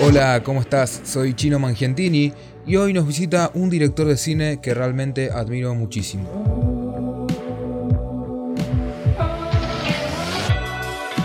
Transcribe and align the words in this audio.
Hola, 0.00 0.44
¿cómo 0.44 0.60
estás? 0.60 1.00
Soy 1.02 1.34
Chino 1.34 1.58
Mangiantini 1.58 2.32
y 2.64 2.76
hoy 2.76 2.92
nos 2.92 3.04
visita 3.04 3.50
un 3.54 3.68
director 3.68 4.06
de 4.06 4.16
cine 4.16 4.60
que 4.60 4.72
realmente 4.72 5.32
admiro 5.32 5.74
muchísimo. 5.74 7.26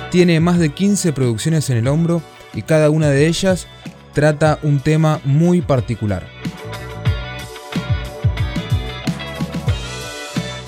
Tiene 0.10 0.40
más 0.40 0.58
de 0.58 0.70
15 0.70 1.14
producciones 1.14 1.70
en 1.70 1.78
el 1.78 1.88
hombro 1.88 2.24
y 2.56 2.64
cada 2.64 2.90
una 2.90 3.10
de 3.10 3.28
ellas 3.28 3.68
trata 4.12 4.58
un 4.64 4.80
tema 4.80 5.22
muy 5.24 5.62
particular. 5.62 6.26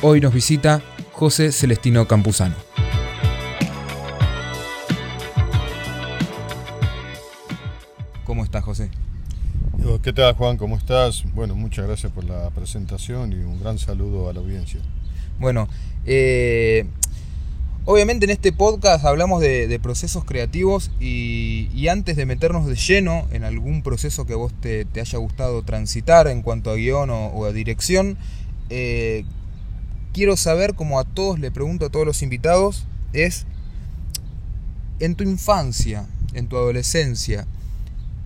Hoy 0.03 0.21
nos 0.21 0.31
visita 0.31 0.83
José 1.11 1.51
Celestino 1.51 2.07
Campuzano. 2.07 2.64
Tal, 10.15 10.33
Juan? 10.35 10.55
¿Cómo 10.55 10.77
estás? 10.77 11.25
Bueno, 11.33 11.55
muchas 11.55 11.85
gracias 11.85 12.09
por 12.09 12.23
la 12.23 12.49
presentación 12.51 13.33
y 13.33 13.35
un 13.35 13.59
gran 13.59 13.77
saludo 13.77 14.29
a 14.29 14.33
la 14.33 14.39
audiencia. 14.39 14.79
Bueno, 15.39 15.67
eh, 16.05 16.85
obviamente 17.83 18.23
en 18.23 18.31
este 18.31 18.53
podcast 18.53 19.03
hablamos 19.03 19.41
de, 19.41 19.77
procesos 19.83 20.23
creativos 20.23 20.89
y, 21.01 21.87
antes 21.89 22.15
de 22.15 22.25
meternos 22.25 22.65
de 22.65 22.75
lleno 22.75 23.27
en 23.33 23.43
algún 23.43 23.83
proceso 23.83 24.25
que 24.25 24.33
a 24.33 24.37
vos 24.37 24.53
te, 24.61 24.87
haya 24.95 25.19
gustado 25.19 25.63
transitar 25.63 26.27
en 26.27 26.41
cuanto 26.43 26.71
a 26.71 26.75
guion 26.75 27.09
o, 27.09 27.27
o 27.27 27.43
a 27.43 27.51
dirección, 27.51 28.17
eh, 28.69 29.25
quiero 30.13 30.37
saber, 30.37 30.75
como 30.75 30.97
a 30.97 31.03
todos 31.03 31.39
le 31.39 31.51
pregunto 31.51 31.87
a 31.87 31.89
todos 31.89 32.05
los 32.05 32.21
invitados, 32.23 32.85
es 33.11 33.45
en 35.01 35.15
tu 35.15 35.25
infancia, 35.25 36.07
en 36.33 36.47
tu 36.47 36.55
adolescencia, 36.55 37.45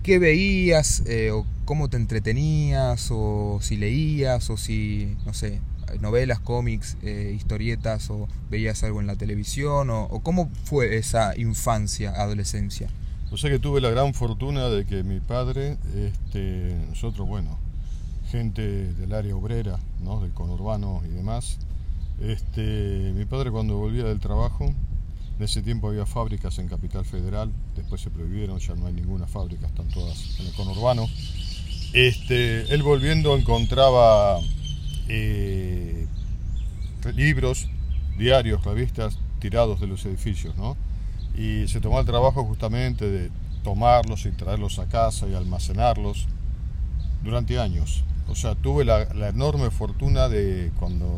¿qué 0.04 0.20
veías 0.20 1.02
eh, 1.06 1.30
o 1.32 1.44
cómo 1.70 1.88
te 1.88 1.96
entretenías 1.96 3.10
o 3.12 3.60
si 3.62 3.76
leías 3.76 4.50
o 4.50 4.56
si, 4.56 5.16
no 5.24 5.32
sé, 5.32 5.60
novelas, 6.00 6.40
cómics, 6.40 6.96
eh, 7.00 7.32
historietas 7.36 8.10
o 8.10 8.26
veías 8.50 8.82
algo 8.82 9.00
en 9.00 9.06
la 9.06 9.14
televisión 9.14 9.88
o, 9.88 10.08
cómo 10.24 10.50
fue 10.64 10.96
esa 10.96 11.38
infancia, 11.38 12.10
adolescencia? 12.10 12.88
O 13.30 13.36
sea 13.36 13.50
que 13.50 13.60
tuve 13.60 13.80
la 13.80 13.88
gran 13.90 14.14
fortuna 14.14 14.68
de 14.68 14.84
que 14.84 15.04
mi 15.04 15.20
padre, 15.20 15.76
este, 15.94 16.74
nosotros, 16.88 17.28
bueno, 17.28 17.56
gente 18.32 18.92
del 18.94 19.14
área 19.14 19.36
obrera, 19.36 19.78
¿no? 20.02 20.20
del 20.20 20.32
conurbano 20.32 21.02
y 21.04 21.10
demás, 21.10 21.58
este, 22.20 23.12
mi 23.14 23.26
padre 23.26 23.52
cuando 23.52 23.76
volvía 23.76 24.02
del 24.02 24.18
trabajo, 24.18 24.64
en 25.38 25.44
ese 25.44 25.62
tiempo 25.62 25.86
había 25.86 26.04
fábricas 26.04 26.58
en 26.58 26.66
Capital 26.66 27.04
Federal, 27.04 27.52
después 27.76 28.00
se 28.00 28.10
prohibieron, 28.10 28.58
ya 28.58 28.74
no 28.74 28.88
hay 28.88 28.92
ninguna 28.92 29.28
fábrica, 29.28 29.68
están 29.68 29.86
todas 29.86 30.40
en 30.40 30.48
el 30.48 30.52
conurbano. 30.54 31.06
Este, 31.92 32.72
él 32.72 32.82
volviendo 32.82 33.36
encontraba 33.36 34.38
eh, 35.08 36.06
libros, 37.14 37.68
diarios, 38.16 38.64
revistas 38.64 39.18
tirados 39.40 39.80
de 39.80 39.88
los 39.88 40.04
edificios, 40.04 40.56
¿no? 40.56 40.76
Y 41.36 41.66
se 41.68 41.80
tomó 41.80 41.98
el 41.98 42.06
trabajo 42.06 42.44
justamente 42.44 43.10
de 43.10 43.30
tomarlos 43.64 44.26
y 44.26 44.30
traerlos 44.30 44.78
a 44.78 44.86
casa 44.86 45.26
y 45.26 45.34
almacenarlos 45.34 46.26
durante 47.24 47.58
años. 47.58 48.04
O 48.28 48.34
sea, 48.34 48.54
tuve 48.54 48.84
la, 48.84 49.12
la 49.14 49.28
enorme 49.28 49.70
fortuna 49.70 50.28
de 50.28 50.70
cuando 50.78 51.08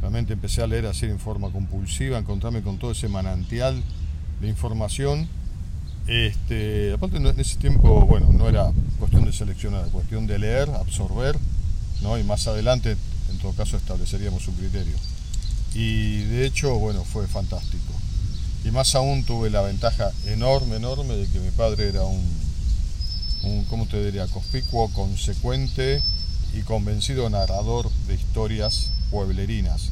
realmente 0.00 0.32
empecé 0.32 0.62
a 0.62 0.66
leer 0.66 0.86
así 0.86 1.06
en 1.06 1.20
forma 1.20 1.50
compulsiva, 1.50 2.18
encontrarme 2.18 2.62
con 2.62 2.78
todo 2.78 2.90
ese 2.90 3.08
manantial 3.08 3.80
de 4.40 4.48
información. 4.48 5.28
Este, 6.06 6.92
aparte 6.92 7.16
en 7.16 7.26
ese 7.40 7.56
tiempo, 7.56 8.04
bueno, 8.06 8.30
no 8.32 8.48
era 8.48 8.70
cuestión 8.98 9.24
de 9.24 9.32
seleccionar, 9.32 9.88
cuestión 9.88 10.26
de 10.26 10.38
leer, 10.38 10.68
absorber, 10.70 11.36
¿no? 12.02 12.18
y 12.18 12.24
más 12.24 12.46
adelante, 12.46 12.96
en 13.30 13.38
todo 13.38 13.52
caso, 13.52 13.76
estableceríamos 13.76 14.46
un 14.48 14.54
criterio. 14.54 14.96
Y 15.74 16.24
de 16.24 16.44
hecho, 16.44 16.78
bueno, 16.78 17.04
fue 17.04 17.26
fantástico. 17.26 17.92
Y 18.64 18.70
más 18.70 18.94
aún 18.94 19.24
tuve 19.24 19.50
la 19.50 19.62
ventaja 19.62 20.10
enorme, 20.26 20.76
enorme 20.76 21.14
de 21.14 21.26
que 21.26 21.40
mi 21.40 21.50
padre 21.50 21.88
era 21.88 22.02
un, 22.04 22.22
un 23.44 23.64
¿cómo 23.64 23.86
te 23.86 24.02
diría?, 24.04 24.26
conspicuo, 24.26 24.90
consecuente 24.92 26.02
y 26.54 26.60
convencido 26.62 27.28
narrador 27.30 27.90
de 28.06 28.14
historias 28.14 28.92
pueblerinas, 29.10 29.90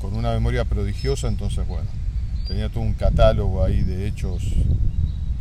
con 0.00 0.14
una 0.14 0.30
memoria 0.32 0.64
prodigiosa, 0.64 1.28
entonces 1.28 1.66
bueno, 1.66 1.88
tenía 2.46 2.68
todo 2.68 2.80
un 2.80 2.94
catálogo 2.94 3.64
ahí 3.64 3.82
de 3.82 4.06
hechos 4.06 4.42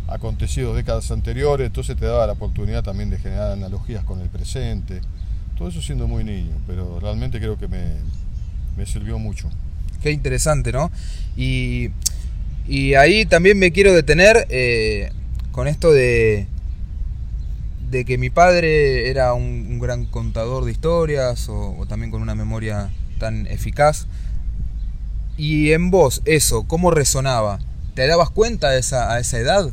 acontecidos 0.08 0.76
décadas 0.76 1.12
anteriores, 1.12 1.68
entonces 1.68 1.98
te 1.98 2.06
daba 2.06 2.26
la 2.28 2.34
oportunidad 2.34 2.84
también 2.84 3.10
de 3.10 3.18
generar 3.18 3.52
analogías 3.52 4.04
con 4.04 4.22
el 4.22 4.30
presente, 4.30 5.02
todo 5.58 5.68
eso 5.68 5.82
siendo 5.82 6.08
muy 6.08 6.24
niño, 6.24 6.56
pero 6.66 7.00
realmente 7.00 7.40
creo 7.40 7.58
que 7.58 7.68
me, 7.68 7.96
me 8.78 8.86
sirvió 8.86 9.20
mucho. 9.20 9.50
Qué 10.02 10.12
interesante, 10.12 10.72
¿no? 10.72 10.92
Y, 11.36 11.90
y 12.68 12.94
ahí 12.94 13.26
también 13.26 13.58
me 13.58 13.72
quiero 13.72 13.94
detener 13.94 14.46
eh, 14.50 15.12
con 15.52 15.68
esto 15.68 15.92
de, 15.92 16.48
de 17.90 18.06
que 18.06 18.18
mi 18.18 18.30
padre 18.30 19.10
era 19.10 19.34
un, 19.34 19.80
gran 19.80 20.06
contador 20.06 20.66
de 20.66 20.72
historias 20.72 21.50
o, 21.50 21.76
o, 21.78 21.86
también 21.86 22.12
con 22.12 22.22
una 22.22 22.36
memoria 22.36 22.92
tan 23.20 23.48
eficaz. 23.48 24.08
Y 25.38 25.72
en 25.72 25.92
vos, 25.92 26.22
eso, 26.26 26.64
¿cómo 26.64 26.92
resonaba? 26.92 27.60
¿Te 27.94 28.08
dabas 28.08 28.30
cuenta 28.30 28.70
a 28.70 28.78
esa, 28.78 29.12
a 29.12 29.20
esa 29.20 29.40
edad 29.40 29.72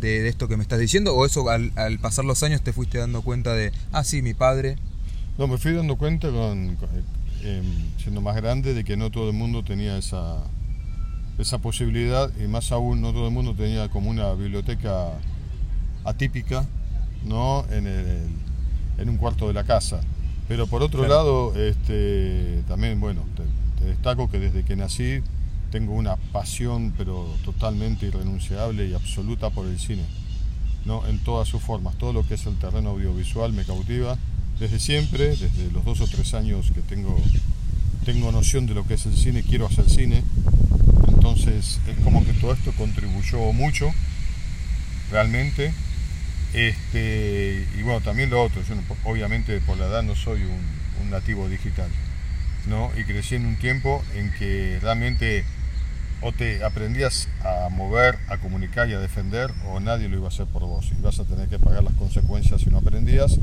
de, 0.00 0.22
de, 0.22 0.28
esto 0.28 0.48
que 0.48 0.56
me 0.56 0.62
estás 0.62 0.78
diciendo? 0.78 1.14
¿O 1.14 1.26
eso 1.26 1.48
al, 1.50 1.72
al, 1.76 1.98
pasar 1.98 2.24
los 2.24 2.42
años 2.42 2.62
te 2.62 2.72
fuiste 2.72 2.98
dando 2.98 3.22
cuenta 3.22 3.54
de, 3.54 3.72
ah, 3.92 4.04
sí, 4.04 4.22
mi 4.22 4.34
padre? 4.34 4.76
No, 5.38 5.46
me 5.46 5.58
fui 5.58 5.72
dando 5.72 5.96
cuenta 5.96 6.30
con, 6.30 6.76
con 6.76 6.88
eh, 7.42 7.62
siendo 7.98 8.20
más 8.20 8.36
grande 8.36 8.74
de 8.74 8.82
que 8.84 8.96
no 8.96 9.10
todo 9.10 9.28
el 9.28 9.36
mundo 9.36 9.62
tenía 9.62 9.98
esa, 9.98 10.42
esa 11.38 11.58
posibilidad 11.58 12.30
y 12.42 12.48
más 12.48 12.72
aún 12.72 13.00
no 13.00 13.12
todo 13.12 13.26
el 13.28 13.32
mundo 13.32 13.54
tenía 13.54 13.88
como 13.88 14.10
una 14.10 14.32
biblioteca 14.32 15.10
atípica 16.04 16.66
¿no? 17.24 17.64
en, 17.70 17.86
el, 17.86 18.28
en 18.98 19.08
un 19.08 19.16
cuarto 19.16 19.48
de 19.48 19.54
la 19.54 19.64
casa. 19.64 20.00
Pero 20.48 20.66
por 20.66 20.82
otro 20.82 21.00
claro. 21.00 21.14
lado, 21.14 21.54
este, 21.56 22.62
también, 22.68 23.00
bueno, 23.00 23.22
te, 23.36 23.82
te, 23.82 23.90
destaco 23.90 24.30
que 24.30 24.38
desde 24.38 24.64
que 24.64 24.76
nací 24.76 25.22
tengo 25.70 25.94
una 25.94 26.16
pasión, 26.16 26.92
pero 26.96 27.28
totalmente 27.44 28.06
irrenunciable 28.06 28.86
y 28.86 28.94
absoluta 28.94 29.50
por 29.50 29.66
el 29.66 29.78
cine, 29.78 30.04
¿no? 30.84 31.06
En 31.06 31.18
todas 31.18 31.48
sus 31.48 31.62
formas. 31.62 31.96
Todo 31.98 32.12
lo 32.12 32.26
que 32.26 32.34
es 32.34 32.46
el 32.46 32.56
terreno 32.58 32.90
audiovisual 32.90 33.52
me 33.52 33.64
cautiva 33.64 34.16
desde 34.58 34.78
siempre, 34.78 35.28
desde 35.28 35.70
los 35.72 35.84
dos 35.84 36.00
o 36.00 36.06
tres 36.06 36.32
años 36.34 36.70
que 36.74 36.80
tengo, 36.80 37.20
tengo 38.04 38.32
noción 38.32 38.66
de 38.66 38.74
lo 38.74 38.86
que 38.86 38.94
es 38.94 39.04
el 39.06 39.16
cine, 39.16 39.42
quiero 39.42 39.66
hacer 39.66 39.88
cine. 39.90 40.22
Entonces, 41.08 41.78
es 41.86 41.98
como 42.04 42.24
que 42.24 42.32
todo 42.34 42.52
esto 42.52 42.72
contribuyó 42.72 43.52
mucho, 43.52 43.92
realmente, 45.10 45.72
este, 46.54 47.66
y 47.78 47.82
bueno, 47.82 48.00
también 48.00 48.30
lo 48.30 48.42
otro, 48.42 48.62
yo 48.62 48.74
obviamente 49.04 49.60
por 49.60 49.76
la 49.76 49.86
edad 49.86 50.02
no 50.02 50.14
soy 50.14 50.42
un, 50.42 51.02
un, 51.02 51.10
nativo 51.10 51.48
digital, 51.48 51.90
¿no? 52.66 52.90
Y 52.96 53.04
crecí 53.04 53.34
en 53.34 53.44
un 53.44 53.56
tiempo 53.56 54.02
en 54.14 54.32
que 54.32 54.78
realmente 54.80 55.44
o 56.22 56.32
te 56.32 56.64
aprendías 56.64 57.28
a 57.44 57.68
mover, 57.68 58.16
a 58.28 58.38
comunicar 58.38 58.88
y 58.88 58.94
a 58.94 58.98
defender, 58.98 59.50
o 59.70 59.80
nadie 59.80 60.08
lo 60.08 60.16
iba 60.16 60.26
a 60.26 60.28
hacer 60.28 60.46
por 60.46 60.62
vos. 60.62 60.90
Y 60.96 61.02
vas 61.02 61.18
a 61.18 61.24
tener 61.24 61.48
que 61.48 61.58
pagar 61.58 61.84
las 61.84 61.94
consecuencias 61.94 62.60
si 62.62 62.70
no 62.70 62.78
aprendías. 62.78 63.38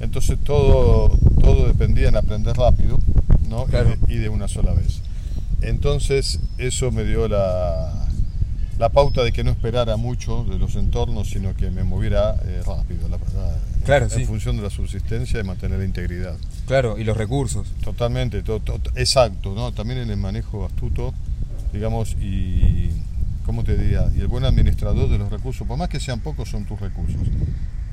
Entonces 0.00 0.38
todo, 0.42 1.10
todo 1.40 1.66
dependía 1.66 2.08
en 2.08 2.16
aprender 2.16 2.56
rápido, 2.56 2.98
¿no? 3.48 3.64
Claro. 3.66 3.94
Y, 4.06 4.06
de, 4.06 4.14
y 4.14 4.18
de 4.18 4.28
una 4.28 4.48
sola 4.48 4.72
vez. 4.72 5.00
Entonces 5.62 6.40
eso 6.58 6.90
me 6.90 7.04
dio 7.04 7.28
la, 7.28 8.06
la 8.78 8.88
pauta 8.90 9.22
de 9.24 9.32
que 9.32 9.42
no 9.42 9.50
esperara 9.50 9.96
mucho 9.96 10.44
de 10.44 10.58
los 10.58 10.76
entornos, 10.76 11.30
sino 11.30 11.54
que 11.54 11.70
me 11.70 11.82
moviera 11.82 12.36
eh, 12.44 12.62
rápido, 12.66 13.08
la, 13.08 13.16
la, 13.16 13.56
claro, 13.84 14.04
en, 14.04 14.10
sí. 14.10 14.24
función 14.26 14.56
de 14.56 14.62
la 14.62 14.70
subsistencia 14.70 15.40
y 15.40 15.44
mantener 15.44 15.78
la 15.78 15.84
integridad. 15.84 16.36
Claro, 16.66 16.98
y 16.98 17.04
los 17.04 17.16
recursos. 17.16 17.66
Totalmente, 17.82 18.42
to, 18.42 18.60
to, 18.60 18.78
exacto, 18.94 19.54
¿no? 19.54 19.72
También 19.72 20.00
en 20.00 20.10
el 20.10 20.18
manejo 20.18 20.66
astuto, 20.66 21.14
digamos, 21.72 22.16
y, 22.20 22.90
¿cómo 23.44 23.64
te 23.64 23.76
diría? 23.76 24.08
Y 24.16 24.20
el 24.20 24.28
buen 24.28 24.44
administrador 24.44 25.08
de 25.08 25.18
los 25.18 25.30
recursos, 25.30 25.66
por 25.66 25.76
más 25.76 25.88
que 25.88 26.00
sean 26.00 26.20
pocos, 26.20 26.48
son 26.48 26.64
tus 26.64 26.80
recursos, 26.80 27.20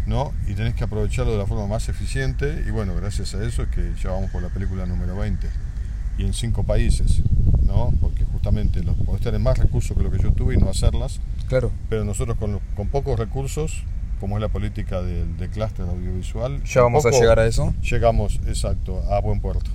¿no? 0.05 0.33
Y 0.47 0.53
tenés 0.53 0.75
que 0.75 0.83
aprovecharlo 0.83 1.33
de 1.33 1.37
la 1.37 1.45
forma 1.45 1.67
más 1.67 1.89
eficiente, 1.89 2.63
y 2.67 2.71
bueno, 2.71 2.95
gracias 2.95 3.35
a 3.35 3.43
eso 3.43 3.63
es 3.63 3.69
que 3.69 3.93
ya 4.01 4.11
vamos 4.11 4.31
por 4.31 4.41
la 4.41 4.49
película 4.49 4.85
número 4.85 5.15
20, 5.15 5.47
y 6.17 6.25
en 6.25 6.33
cinco 6.33 6.63
países, 6.63 7.21
¿no? 7.63 7.93
Porque 8.01 8.23
justamente 8.25 8.83
los, 8.83 8.95
podés 8.97 9.21
tener 9.21 9.39
más 9.39 9.57
recursos 9.57 9.95
que 9.97 10.03
lo 10.03 10.11
que 10.11 10.19
yo 10.19 10.31
tuve 10.31 10.55
y 10.55 10.57
no 10.57 10.69
hacerlas. 10.69 11.19
Claro. 11.47 11.71
Pero 11.89 12.03
nosotros 12.03 12.37
con, 12.37 12.59
con 12.75 12.87
pocos 12.87 13.17
recursos, 13.17 13.83
como 14.19 14.37
es 14.37 14.41
la 14.41 14.47
política 14.47 15.01
del 15.01 15.35
de 15.37 15.49
clúster 15.49 15.85
audiovisual. 15.85 16.63
Ya 16.63 16.81
vamos 16.81 17.05
a 17.05 17.11
llegar 17.11 17.39
a 17.39 17.45
eso. 17.45 17.73
Llegamos, 17.81 18.39
exacto, 18.47 19.03
a 19.11 19.19
buen 19.19 19.41
puerto. 19.41 19.69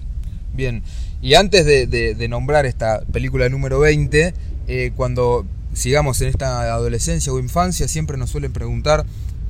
Bien, 0.58 0.82
y 1.22 1.34
antes 1.34 1.64
de, 1.64 1.86
de, 1.86 2.16
de 2.16 2.28
nombrar 2.28 2.66
esta 2.66 3.02
película 3.12 3.48
número 3.48 3.78
20, 3.78 4.34
eh, 4.66 4.90
cuando 4.96 5.46
sigamos 5.72 6.20
en 6.20 6.30
esta 6.30 6.62
adolescencia 6.74 7.32
o 7.32 7.38
infancia, 7.38 7.86
siempre 7.86 8.16
nos 8.16 8.30
suelen 8.30 8.52
preguntar 8.52 9.06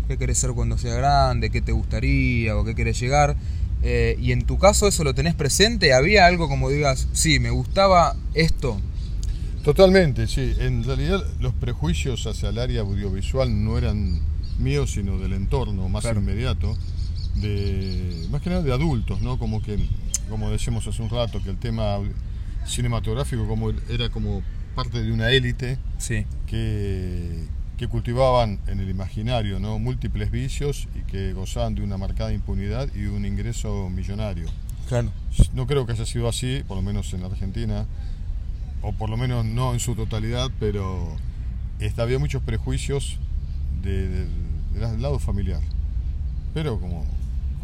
qué 0.07 0.19
querés 0.19 0.37
ser 0.37 0.51
cuando 0.51 0.77
sea 0.77 0.95
grande, 0.97 1.49
qué 1.49 1.63
te 1.63 1.73
gustaría 1.73 2.55
o 2.59 2.63
qué 2.63 2.75
querés 2.75 3.01
llegar. 3.01 3.37
Eh, 3.83 4.19
y 4.21 4.33
en 4.33 4.43
tu 4.45 4.59
caso 4.59 4.87
eso 4.87 5.03
lo 5.03 5.15
tenés 5.15 5.35
presente, 5.35 5.95
¿había 5.95 6.27
algo 6.27 6.47
como 6.47 6.69
digas, 6.69 7.09
sí, 7.15 7.41
me 7.41 7.49
gustaba 7.49 8.15
esto? 8.35 8.79
Totalmente, 9.65 10.27
sí. 10.27 10.57
En 10.59 10.85
realidad 10.85 11.25
los 11.41 11.55
prejuicios 11.55 12.27
hacia 12.27 12.51
el 12.51 12.59
área 12.59 12.83
audiovisual 12.83 13.65
no 13.65 13.79
eran 13.79 14.21
míos, 14.59 14.91
sino 14.91 15.19
del 15.19 15.33
entorno 15.33 15.89
más 15.89 16.05
inmediato, 16.05 16.77
de, 17.37 18.27
más 18.31 18.43
que 18.43 18.51
nada 18.51 18.61
de 18.61 18.75
adultos, 18.75 19.23
¿no? 19.23 19.39
Como 19.39 19.63
que, 19.63 19.79
como 20.29 20.51
decíamos 20.51 20.87
hace 20.87 21.03
un 21.03 21.11
rato, 21.11 21.43
que 21.43 21.51
el 21.51 21.59
tema 21.59 21.99
cinematográfico 22.67 23.47
como 23.47 23.71
era 23.89 24.11
como 24.11 24.43
parte 24.75 25.03
de 25.03 25.13
una 25.13 25.31
élite 25.31 25.79
sí. 25.99 26.27
que, 26.47 27.47
que 27.77 27.89
cultivaban 27.89 28.61
en 28.67 28.81
el 28.81 28.91
imaginario 28.91 29.59
¿no? 29.59 29.79
múltiples 29.79 30.31
vicios 30.31 30.89
y 30.95 31.11
que 31.11 31.33
gozaban 31.33 31.75
de 31.75 31.83
una 31.83 31.97
marcada 31.97 32.33
impunidad 32.33 32.89
y 32.95 33.07
un 33.07 33.25
ingreso 33.25 33.89
millonario. 33.89 34.47
Claro. 34.89 35.11
No 35.55 35.67
creo 35.67 35.87
que 35.87 35.93
haya 35.93 36.07
sido 36.07 36.29
así, 36.29 36.63
por 36.67 36.77
lo 36.77 36.83
menos 36.83 37.13
en 37.13 37.23
Argentina, 37.25 37.87
o 38.83 38.93
por 38.93 39.11
lo 39.11 39.17
menos 39.17 39.45
no 39.45 39.73
en 39.75 39.81
su 39.81 39.95
totalidad, 39.95 40.51
pero 40.59 41.17
había 41.99 42.19
muchos 42.19 42.43
prejuicios 42.43 43.19
del 43.83 44.29
lado 44.99 45.19
familiar. 45.19 45.61
Pero 46.55 46.81
como, 46.81 47.05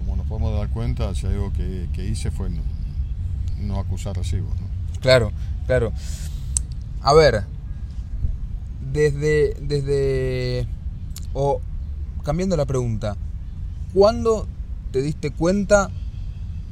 como 0.05 0.17
nos 0.17 0.27
podemos 0.27 0.55
dar 0.55 0.69
cuenta, 0.69 1.15
si 1.15 1.27
algo 1.27 1.53
que, 1.53 1.89
hice 2.05 2.31
fue 2.31 2.51
no, 3.61 3.79
acusar 3.79 4.17
recibos. 4.17 4.53
Claro, 5.01 5.33
claro. 5.67 5.93
A 7.01 7.13
ver, 7.15 7.45
desde, 8.93 9.55
desde, 9.61 10.67
o 11.33 11.61
cambiando 12.23 12.57
la 12.57 12.67
pregunta, 12.67 13.17
¿cuándo 13.93 14.47
te 14.93 15.03
diste 15.03 15.31
cuenta 15.31 15.91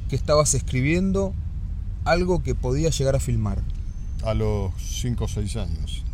que 0.09 0.17
estabas 0.17 0.55
escribiendo 0.55 1.33
algo 2.05 2.43
que 2.43 2.55
podía 2.55 2.91
llegar 2.91 3.17
a 3.17 3.21
filmar? 3.21 3.63
A 4.25 4.35
los 4.35 4.73
5 4.79 5.25
o 5.25 5.29
6 5.29 5.57
años. 5.57 6.05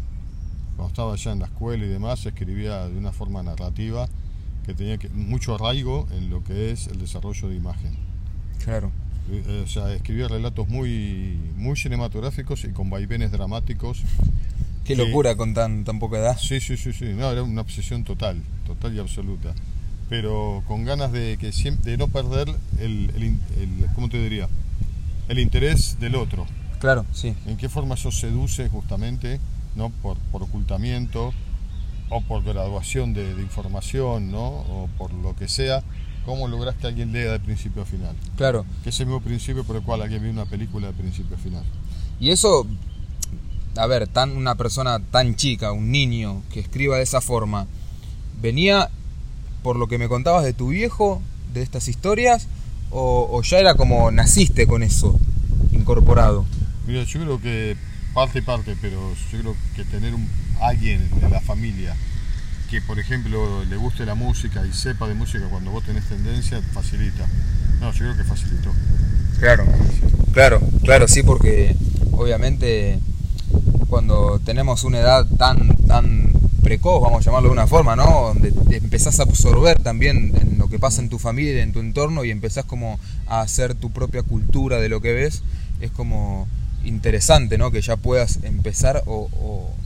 Cuando 0.76 0.88
estaba 0.88 1.16
ya 1.16 1.32
en 1.32 1.40
la 1.40 1.46
escuela 1.46 1.84
y 1.84 1.88
demás, 1.88 2.24
escribía 2.24 2.88
de 2.88 2.96
una 2.96 3.12
forma 3.12 3.42
narrativa 3.42 4.08
que 4.68 4.74
tenía 4.74 4.98
que, 4.98 5.08
mucho 5.08 5.54
arraigo 5.54 6.06
en 6.12 6.28
lo 6.28 6.44
que 6.44 6.70
es 6.72 6.88
el 6.88 6.98
desarrollo 6.98 7.48
de 7.48 7.56
imagen. 7.56 7.96
Claro. 8.62 8.92
Eh, 9.30 9.62
o 9.64 9.66
sea, 9.66 9.94
escribía 9.94 10.28
relatos 10.28 10.68
muy, 10.68 11.38
muy 11.56 11.74
cinematográficos 11.74 12.64
y 12.64 12.72
con 12.72 12.90
vaivenes 12.90 13.32
dramáticos 13.32 14.02
Qué 14.84 14.94
locura 14.94 15.36
con 15.36 15.54
tan, 15.54 15.84
tan 15.84 15.98
poca 15.98 16.18
edad. 16.18 16.38
Sí, 16.38 16.60
sí, 16.60 16.76
sí, 16.76 16.92
sí. 16.92 17.06
No, 17.14 17.30
era 17.30 17.42
una 17.42 17.62
obsesión 17.62 18.04
total, 18.04 18.42
total 18.66 18.94
y 18.94 18.98
absoluta. 18.98 19.54
Pero 20.10 20.62
con 20.66 20.84
ganas 20.84 21.12
de 21.12 21.38
que 21.38 21.50
siempre, 21.52 21.92
de 21.92 21.96
no 21.96 22.08
perder 22.08 22.48
el, 22.78 23.10
el, 23.16 23.86
¿cómo 23.94 24.10
te 24.10 24.18
diría? 24.22 24.48
El 25.28 25.38
interés 25.38 25.98
del 25.98 26.14
otro. 26.14 26.46
Claro, 26.78 27.06
sí. 27.12 27.34
¿En 27.46 27.56
qué 27.56 27.70
forma 27.70 27.94
eso 27.94 28.12
seduce 28.12 28.68
justamente, 28.68 29.40
no? 29.76 29.90
Por, 30.02 30.18
por 30.30 30.42
ocultamiento 30.42 31.32
o 32.10 32.20
por 32.20 32.42
graduación 32.42 33.14
de, 33.14 33.34
de, 33.34 33.42
información, 33.42 34.30
¿no? 34.30 34.46
O 34.46 34.88
por 34.98 35.12
lo 35.12 35.36
que 35.36 35.48
sea. 35.48 35.82
¿Cómo 36.24 36.46
logras 36.46 36.74
que 36.76 36.86
alguien 36.86 37.12
lea 37.12 37.32
de 37.32 37.40
principio 37.40 37.82
a 37.82 37.86
final? 37.86 38.14
Claro. 38.36 38.66
Que 38.82 38.90
es 38.90 39.00
el 39.00 39.06
mismo 39.06 39.22
principio 39.22 39.64
por 39.64 39.76
el 39.76 39.82
cual 39.82 40.02
alguien 40.02 40.22
ve 40.22 40.30
una 40.30 40.44
película 40.44 40.88
de 40.88 40.92
principio 40.92 41.36
a 41.36 41.38
final. 41.38 41.64
Y 42.20 42.30
eso 42.30 42.66
a 43.78 43.86
ver, 43.86 44.08
tan, 44.08 44.36
una 44.36 44.56
persona 44.56 44.98
tan 44.98 45.36
chica, 45.36 45.72
un 45.72 45.90
niño 45.92 46.42
que 46.52 46.60
escriba 46.60 46.96
de 46.96 47.04
esa 47.04 47.20
forma, 47.20 47.66
venía 48.40 48.90
por 49.62 49.76
lo 49.76 49.86
que 49.86 49.98
me 49.98 50.08
contabas 50.08 50.44
de 50.44 50.52
tu 50.52 50.68
viejo, 50.68 51.22
de 51.54 51.62
estas 51.62 51.88
historias, 51.88 52.48
o, 52.90 53.42
ya 53.42 53.58
era 53.58 53.74
como 53.74 54.10
naciste 54.10 54.66
con 54.66 54.82
eso 54.82 55.18
incorporado? 55.72 56.44
Mira, 56.86 57.04
yo 57.04 57.20
creo 57.20 57.40
que 57.40 57.76
parte 58.14 58.38
y 58.38 58.42
parte, 58.42 58.76
pero 58.80 59.12
yo 59.30 59.38
creo 59.38 59.56
que 59.76 59.84
tener 59.84 60.14
un, 60.14 60.26
alguien 60.60 61.08
en 61.22 61.30
la 61.30 61.40
familia 61.40 61.94
que, 62.70 62.82
por 62.82 62.98
ejemplo, 62.98 63.64
le 63.64 63.76
guste 63.76 64.04
la 64.04 64.14
música 64.14 64.64
y 64.66 64.72
sepa 64.72 65.08
de 65.08 65.14
música 65.14 65.46
cuando 65.48 65.70
vos 65.70 65.84
tenés 65.84 66.04
tendencia, 66.04 66.60
facilita. 66.72 67.26
No, 67.80 67.92
yo 67.92 67.98
creo 67.98 68.16
que 68.16 68.24
facilitó. 68.24 68.70
Claro, 69.40 69.64
claro, 70.32 70.60
claro, 70.82 71.08
sí, 71.08 71.22
porque 71.22 71.76
obviamente 72.12 72.98
cuando 73.88 74.38
tenemos 74.44 74.84
una 74.84 74.98
edad 74.98 75.26
tan, 75.38 75.74
tan 75.86 76.32
precoz, 76.62 77.02
vamos 77.02 77.22
a 77.22 77.24
llamarlo 77.24 77.48
de 77.48 77.54
una 77.54 77.66
forma, 77.66 77.96
¿no? 77.96 78.34
Donde 78.34 78.52
empezás 78.76 79.20
a 79.20 79.22
absorber 79.22 79.78
también 79.78 80.34
en 80.38 80.58
lo 80.58 80.68
que 80.68 80.78
pasa 80.78 81.00
en 81.00 81.08
tu 81.08 81.18
familia, 81.18 81.62
en 81.62 81.72
tu 81.72 81.80
entorno 81.80 82.24
y 82.24 82.30
empezás 82.30 82.66
como 82.66 83.00
a 83.26 83.40
hacer 83.40 83.74
tu 83.74 83.90
propia 83.90 84.22
cultura 84.22 84.78
de 84.78 84.90
lo 84.90 85.00
que 85.00 85.14
ves, 85.14 85.42
es 85.80 85.90
como 85.90 86.46
interesante, 86.84 87.58
¿no? 87.58 87.70
Que 87.70 87.80
ya 87.80 87.96
puedas 87.96 88.42
empezar 88.42 89.02
o, 89.06 89.28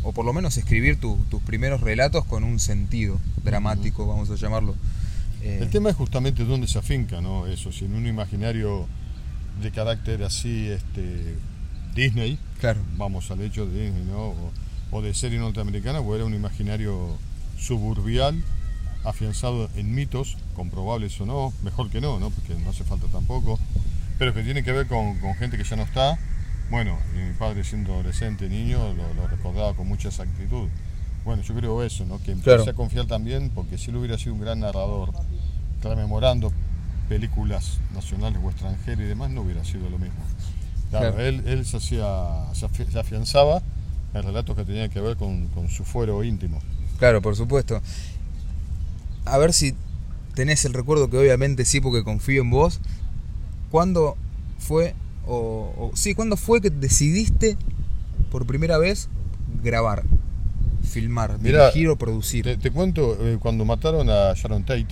o, 0.02 0.12
por 0.12 0.24
lo 0.24 0.32
menos 0.32 0.56
escribir 0.56 0.98
tus 1.00 1.42
primeros 1.42 1.80
relatos 1.80 2.24
con 2.24 2.44
un 2.44 2.58
sentido 2.60 3.18
dramático, 3.44 4.06
vamos 4.06 4.30
a 4.30 4.36
llamarlo. 4.36 4.74
El 5.42 5.70
tema 5.70 5.90
es 5.90 5.96
justamente 5.96 6.44
dónde 6.44 6.68
se 6.68 6.78
afinca, 6.78 7.20
¿no? 7.20 7.46
Eso, 7.48 7.72
si 7.72 7.86
en 7.86 7.94
un 7.94 8.06
imaginario 8.06 8.86
de 9.60 9.70
carácter 9.72 10.22
así, 10.22 10.68
este, 10.68 11.36
Disney, 11.94 12.38
claro. 12.60 12.80
vamos 12.96 13.30
al 13.30 13.40
hecho 13.42 13.66
de 13.66 13.84
Disney, 13.84 14.04
¿no? 14.04 14.34
o, 14.90 15.02
de 15.02 15.14
serie 15.14 15.38
norteamericana, 15.38 16.00
o 16.00 16.14
era 16.14 16.24
un 16.24 16.34
imaginario 16.34 17.16
suburbial, 17.58 18.42
afianzado 19.04 19.68
en 19.74 19.94
mitos, 19.94 20.36
comprobables 20.54 21.20
o 21.20 21.26
no, 21.26 21.52
mejor 21.62 21.90
que 21.90 22.00
no, 22.00 22.20
¿no? 22.20 22.30
porque 22.30 22.54
no 22.54 22.70
hace 22.70 22.84
falta 22.84 23.06
tampoco, 23.08 23.58
pero 24.18 24.32
que 24.34 24.42
tiene 24.42 24.62
que 24.62 24.72
ver 24.72 24.86
con, 24.86 25.18
gente 25.34 25.56
que 25.56 25.64
ya 25.64 25.76
no 25.76 25.82
está. 25.82 26.18
Bueno, 26.70 26.98
mi 27.14 27.32
padre 27.34 27.64
siendo 27.64 27.92
adolescente, 27.94 28.48
niño, 28.48 28.94
lo, 28.94 29.26
recordaba 29.26 29.74
con 29.74 29.88
mucha 29.88 30.08
exactitud. 30.08 30.68
Bueno, 31.24 31.42
yo 31.42 31.54
creo 31.54 31.82
eso, 31.82 32.04
¿no? 32.04 32.20
que 32.22 32.32
empecé 32.32 32.70
a 32.70 32.72
confiar 32.72 33.06
también, 33.06 33.50
porque 33.54 33.78
si 33.78 33.90
él 33.90 33.96
hubiera 33.96 34.18
sido 34.18 34.34
un 34.34 34.40
gran 34.40 34.60
narrador, 34.60 35.12
rememorando 35.82 36.52
películas 37.08 37.78
nacionales 37.94 38.40
o 38.42 38.50
extranjeras 38.50 39.00
y 39.00 39.04
demás, 39.04 39.30
no 39.30 39.42
hubiera 39.42 39.64
sido 39.64 39.90
lo 39.90 39.98
mismo. 39.98 40.22
Claro, 40.90 41.18
Él, 41.20 41.64
se, 41.64 41.78
hacía, 41.78 42.46
se 42.52 42.98
afianzaba 42.98 43.62
en 44.14 44.22
relatos 44.22 44.54
que 44.56 44.64
tenían 44.64 44.90
que 44.90 45.00
ver 45.00 45.16
con, 45.16 45.48
su 45.70 45.84
fuero 45.84 46.22
íntimo. 46.22 46.60
Claro, 46.98 47.22
por 47.22 47.34
supuesto. 47.34 47.80
A 49.24 49.38
ver 49.38 49.52
si 49.52 49.74
tenés 50.34 50.64
el 50.64 50.74
recuerdo 50.74 51.08
que 51.08 51.16
obviamente 51.16 51.64
sí, 51.64 51.80
porque 51.80 52.04
confío 52.04 52.42
en 52.42 52.50
vos. 52.50 52.80
¿Cuándo 53.70 54.16
fue, 54.58 54.94
o, 55.26 55.90
sí, 55.94 56.14
cuándo 56.14 56.36
fue 56.36 56.60
que 56.60 56.70
decidiste 56.70 57.56
por 58.30 58.46
primera 58.46 58.78
vez 58.78 59.08
grabar, 59.62 60.02
filmar, 60.82 61.38
dirigir 61.38 61.88
o 61.88 61.96
producir? 61.96 62.58
Te, 62.58 62.70
cuento, 62.70 63.16
eh, 63.20 63.38
cuando 63.40 63.64
mataron 63.64 64.08
a 64.10 64.32
Sharon 64.34 64.64
Tate, 64.64 64.86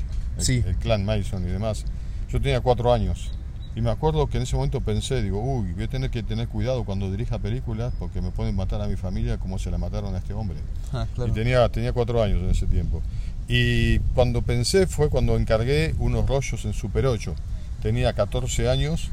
el 0.48 0.76
clan 0.76 1.04
Mason 1.04 1.42
y 1.44 1.50
demás, 1.50 1.84
yo 2.30 2.40
tenía 2.40 2.60
cuatro 2.60 2.92
años. 2.92 3.30
Y 3.76 3.82
me 3.82 3.90
acuerdo 3.90 4.26
que 4.26 4.36
en 4.36 4.42
ese 4.42 4.56
momento 4.56 4.80
pensé, 4.80 5.22
digo, 5.22 5.40
uy, 5.40 5.72
voy 5.72 5.84
a 5.84 5.88
tener 5.88 6.10
que 6.10 6.24
tener 6.24 6.48
cuidado 6.48 6.84
cuando 6.84 7.10
dirija 7.10 7.38
películas 7.38 7.92
porque 7.98 8.20
me 8.20 8.30
pueden 8.30 8.56
matar 8.56 8.82
a 8.82 8.88
mi 8.88 8.96
familia 8.96 9.38
como 9.38 9.60
se 9.60 9.70
la 9.70 9.78
mataron 9.78 10.14
a 10.14 10.18
este 10.18 10.34
hombre. 10.34 10.58
Ah, 10.92 11.06
y 11.24 11.30
tenía, 11.30 11.68
tenía 11.68 11.92
cuatro 11.92 12.20
años 12.20 12.42
en 12.42 12.50
ese 12.50 12.66
tiempo. 12.66 13.00
Y 13.46 14.00
cuando 14.14 14.42
pensé 14.42 14.88
fue 14.88 15.08
cuando 15.08 15.36
encargué 15.36 15.94
unos 16.00 16.26
rollos 16.26 16.64
en 16.64 16.72
Super 16.72 17.06
8. 17.06 17.32
Tenía 17.80 18.12
14 18.12 18.68
años, 18.68 19.10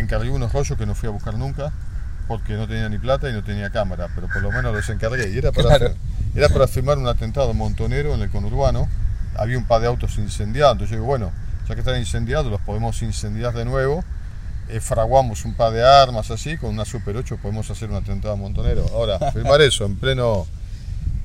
encargué 0.00 0.30
unos 0.30 0.52
rollos 0.52 0.78
que 0.78 0.86
no 0.86 0.94
fui 0.94 1.08
a 1.08 1.12
buscar 1.12 1.34
nunca 1.34 1.72
porque 2.28 2.54
no 2.54 2.68
tenía 2.68 2.88
ni 2.88 2.98
plata 2.98 3.30
y 3.30 3.32
no 3.32 3.42
tenía 3.42 3.70
cámara, 3.70 4.08
pero 4.14 4.28
por 4.28 4.42
lo 4.42 4.52
menos 4.52 4.74
los 4.74 4.88
encargué. 4.90 5.30
Y 5.30 5.38
era 5.38 5.50
para, 5.50 5.92
era 6.34 6.48
para 6.50 6.68
filmar 6.68 6.98
un 6.98 7.08
atentado 7.08 7.54
montonero 7.54 8.14
en 8.14 8.20
el 8.20 8.30
conurbano. 8.30 8.86
Había 9.36 9.56
un 9.56 9.64
par 9.64 9.80
de 9.80 9.86
autos 9.86 10.18
incendiados. 10.18 10.72
Entonces 10.72 10.90
yo 10.90 10.96
digo, 10.96 11.06
bueno, 11.06 11.32
ya 11.66 11.74
que 11.74 11.80
están 11.80 11.98
incendiados, 11.98 12.50
los 12.50 12.60
podemos 12.60 13.00
incendiar 13.02 13.54
de 13.54 13.64
nuevo. 13.64 14.04
Eh, 14.68 14.80
fraguamos 14.80 15.46
un 15.46 15.54
par 15.54 15.72
de 15.72 15.82
armas 15.82 16.30
así, 16.30 16.58
con 16.58 16.70
una 16.70 16.84
Super 16.84 17.16
8 17.16 17.38
podemos 17.40 17.70
hacer 17.70 17.88
un 17.88 17.96
atentado 17.96 18.36
montonero. 18.36 18.84
Ahora, 18.92 19.18
filmar 19.32 19.62
eso 19.62 19.86
en 19.86 19.96
pleno. 19.96 20.46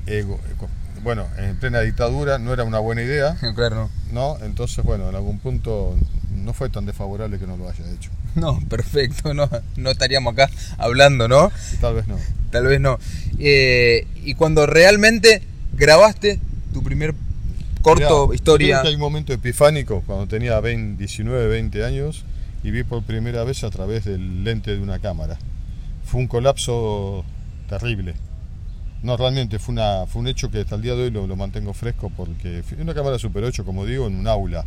Eh, 0.06 0.26
bueno, 1.02 1.26
en 1.36 1.56
plena 1.58 1.80
dictadura 1.80 2.38
no 2.38 2.54
era 2.54 2.64
una 2.64 2.78
buena 2.78 3.02
idea. 3.02 3.36
Claro. 3.54 3.90
¿no? 4.10 4.38
Entonces, 4.40 4.82
bueno, 4.82 5.10
en 5.10 5.14
algún 5.14 5.38
punto 5.38 5.94
no 6.30 6.52
fue 6.52 6.70
tan 6.70 6.86
desfavorable 6.86 7.38
que 7.38 7.46
no 7.46 7.56
lo 7.56 7.68
haya 7.68 7.84
hecho. 7.90 8.10
No, 8.34 8.58
perfecto, 8.68 9.32
no, 9.32 9.48
no 9.76 9.90
estaríamos 9.90 10.32
acá 10.32 10.50
hablando, 10.76 11.28
¿no? 11.28 11.52
Tal 11.80 11.94
vez 11.94 12.08
no. 12.08 12.18
Tal 12.50 12.66
vez 12.66 12.80
no. 12.80 12.98
Eh, 13.38 14.08
y 14.24 14.34
cuando 14.34 14.66
realmente 14.66 15.40
grabaste 15.72 16.40
tu 16.72 16.82
primer 16.82 17.14
corto, 17.80 18.34
historia. 18.34 18.80
Creo 18.80 18.82
que 18.82 18.88
hay 18.88 18.94
un 18.94 19.00
momento 19.00 19.32
epifánico 19.32 20.02
cuando 20.04 20.26
tenía 20.26 20.58
20, 20.58 20.98
19, 20.98 21.46
20 21.46 21.84
años 21.84 22.24
y 22.64 22.72
vi 22.72 22.82
por 22.82 23.04
primera 23.04 23.44
vez 23.44 23.62
a 23.62 23.70
través 23.70 24.04
del 24.04 24.42
lente 24.42 24.72
de 24.74 24.82
una 24.82 24.98
cámara. 24.98 25.38
Fue 26.04 26.20
un 26.20 26.26
colapso 26.26 27.24
terrible. 27.68 28.14
No, 29.02 29.16
realmente 29.16 29.58
fue, 29.58 29.74
una, 29.74 30.06
fue 30.06 30.22
un 30.22 30.28
hecho 30.28 30.50
que 30.50 30.60
hasta 30.60 30.76
el 30.76 30.82
día 30.82 30.94
de 30.94 31.04
hoy 31.04 31.10
lo, 31.10 31.26
lo 31.26 31.36
mantengo 31.36 31.74
fresco 31.74 32.10
porque 32.16 32.62
fue 32.66 32.80
una 32.80 32.94
cámara 32.94 33.18
Super 33.18 33.44
8, 33.44 33.64
como 33.64 33.84
digo, 33.84 34.06
en 34.06 34.16
un 34.16 34.26
aula, 34.26 34.64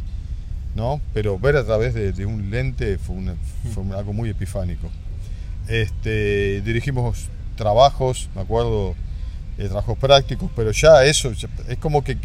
¿no? 0.77 1.01
Pero 1.13 1.37
ver 1.37 1.57
a 1.57 1.65
través 1.65 1.93
de, 1.93 2.25
un 2.25 2.49
lente 2.51 2.97
fue, 2.97 3.15
una- 3.15 3.35
algo 3.97 4.13
muy 4.13 4.29
epifánico. 4.29 4.89
Este, 5.67 6.61
dirigimos 6.61 7.27
trabajos, 7.57 8.29
me 8.35 8.41
acuerdo, 8.41 8.95
eh, 9.57 9.65
trabajos 9.65 9.97
prácticos, 9.97 10.49
pero 10.55 10.71
ya 10.71 11.03
eso 11.03 11.31
es 11.31 11.77
como 11.79 12.03
que 12.03 12.17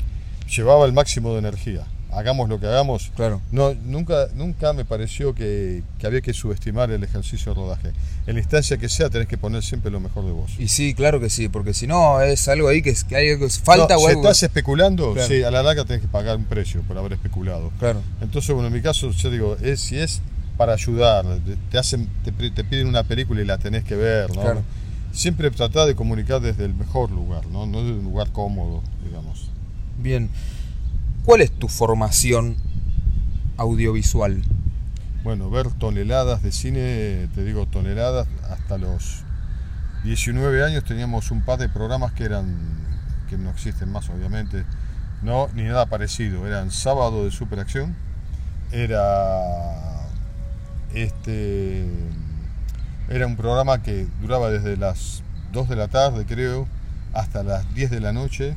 llevaba 0.55 0.85
el 0.87 0.93
máximo 0.93 1.33
de 1.33 1.39
energía. 1.41 1.85
Hagamos 2.13 2.49
lo 2.49 2.61
que 2.61 2.67
hagamos. 2.67 3.11
Claro. 3.17 3.41
No, 3.51 3.73
nunca, 3.87 4.29
nunca 4.35 4.73
me 4.75 4.85
pareció 4.85 5.35
que, 5.35 5.83
que 5.99 6.07
había 6.07 6.21
que 6.21 6.35
subestimar 6.35 6.91
el 6.91 7.03
ejercicio 7.03 7.55
de 7.55 7.61
rodaje. 7.61 7.93
En 8.27 8.35
la 8.35 8.41
instancia 8.41 8.77
que 8.77 8.89
sea, 8.89 9.09
tenés 9.11 9.29
que 9.29 9.39
poner 9.39 9.63
siempre 9.63 9.91
lo 9.91 9.99
mejor 9.99 10.25
de 10.27 10.33
vos. 10.33 10.53
Y 10.59 10.69
sí, 10.69 10.95
claro 10.95 11.21
que 11.21 11.31
sí, 11.31 11.49
porque 11.49 11.73
si 11.75 11.87
no 11.87 12.21
es 12.21 12.47
algo 12.49 12.69
ahí 12.69 12.83
que, 12.83 12.91
es- 12.91 13.05
que 13.05 13.17
hay 13.17 13.31
algo 13.31 13.47
que 13.47 13.53
falta 13.53 13.95
No, 13.95 14.01
o 14.01 14.05
si 14.05 14.09
algo. 14.11 14.21
estás 14.23 14.43
especulando, 14.43 15.15
Claro. 15.15 15.27
sí, 15.29 15.43
a 15.43 15.51
la 15.51 15.63
larga 15.63 15.85
tenés 15.85 16.03
que 16.03 16.09
pagar 16.09 16.37
un 16.37 16.45
precio 16.45 16.83
por 16.83 16.99
haber 16.99 17.15
especulado. 17.15 17.71
Claro, 17.79 18.03
Entonces, 18.21 18.53
bueno, 18.55 18.69
en 18.69 18.75
mi 18.75 18.83
caso, 18.83 19.11
yo 19.11 19.31
digo, 19.31 19.57
es, 19.63 19.81
si 19.81 19.99
es 19.99 20.21
para 20.59 20.75
ayudar, 20.75 21.25
te- 21.47 21.57
te 21.71 21.79
hacen, 21.79 22.09
te, 22.25 22.31
te 22.51 22.63
piden 22.65 22.87
una 22.89 23.05
película 23.05 23.41
y 23.41 23.45
la 23.47 23.57
tenés 23.59 23.85
que 23.85 23.97
ver, 23.97 24.29
¿no? 24.35 24.43
Claro. 24.43 24.63
Siempre 25.13 25.51
tratar 25.51 25.87
de 25.87 25.95
comunicar 25.95 26.41
desde 26.41 26.65
el 26.67 26.75
mejor 26.75 27.11
lugar, 27.11 27.47
¿no? 27.47 27.67
No 27.67 27.83
desde 27.83 27.99
un 27.99 28.05
lugar 28.05 28.31
cómodo, 28.33 28.83
digamos. 29.05 29.49
bien. 29.99 30.29
¿Cuál 31.25 31.41
es 31.41 31.53
tu 31.53 31.69
formación 31.69 32.57
audiovisual? 33.57 34.43
Bueno, 35.23 35.51
ver 35.51 35.71
toneladas 35.71 36.43
de 36.43 36.51
cine, 36.51 37.29
te 37.33 37.45
digo 37.45 37.67
toneladas, 37.67 38.27
hasta 38.51 38.77
los 38.77 39.23
19 40.03 40.65
años 40.65 40.83
teníamos 40.83 41.31
un 41.31 41.43
par 41.43 41.61
de 41.61 41.69
programas 41.69 42.11
que 42.13 42.25
eran, 42.25 42.57
que 43.31 43.39
no 43.39 43.51
existen 43.51 43.93
más 43.93 44.11
obviamente, 44.11 44.65
no, 45.23 45.47
ni 45.55 45.63
nada 45.63 45.87
parecido, 45.87 46.45
eran 46.45 46.73
sábado 46.73 47.25
de 47.25 47.31
superacción, 47.31 47.95
era 48.73 50.09
este 50.95 51.89
era 53.09 53.29
un 53.29 53.37
programa 53.37 53.81
que 53.81 54.09
duraba 54.21 54.51
desde 54.51 54.77
las 54.77 55.23
2 55.53 55.69
de 55.69 55.77
la 55.77 55.87
tarde 55.87 56.27
creo 56.27 56.67
hasta 57.13 57.45
las 57.45 57.73
10 57.75 57.93
de 57.93 58.01
la 58.01 58.13
noche 58.13 58.57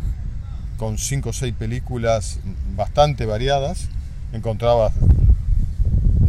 con 0.77 0.98
5 0.98 1.29
o 1.29 1.34
6 1.34 1.53
películas 1.53 2.39
bastante 2.75 3.25
variadas 3.25 3.88
encontrabas 4.34 4.94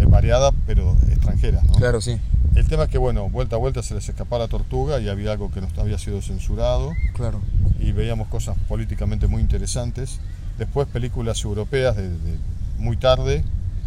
variadas 0.09 0.55
pero 0.67 0.97
extranjeras 1.11 1.65
¿no? 1.65 1.75
Claro, 1.75 2.01
sí, 2.01 2.19
el 2.55 2.67
tema 2.69 2.85
es 2.85 2.89
que 2.89 2.99
bueno 2.99 3.29
vuelta 3.29 3.57
a 3.57 3.59
vuelta 3.59 3.83
se 3.83 3.95
les 3.95 4.09
escapaba 4.09 4.45
la 4.45 4.49
tortuga 4.49 4.99
y 4.99 5.09
había 5.09 5.33
algo 5.33 5.51
que 5.51 5.61
no 5.61 5.69
había 5.79 5.99
sido 5.99 6.23
censurado 6.23 6.93
claro. 7.15 7.41
y 7.79 7.93
veíamos 7.93 8.29
cosas 8.29 8.57
políticamente 8.67 9.27
muy 9.27 9.43
interesantes. 9.43 10.21
Después 10.57 10.89
películas 10.89 11.45
europeas 11.45 11.97
de, 11.97 12.09
de 12.09 12.39
muy 12.79 12.97
tarde, 12.97 13.45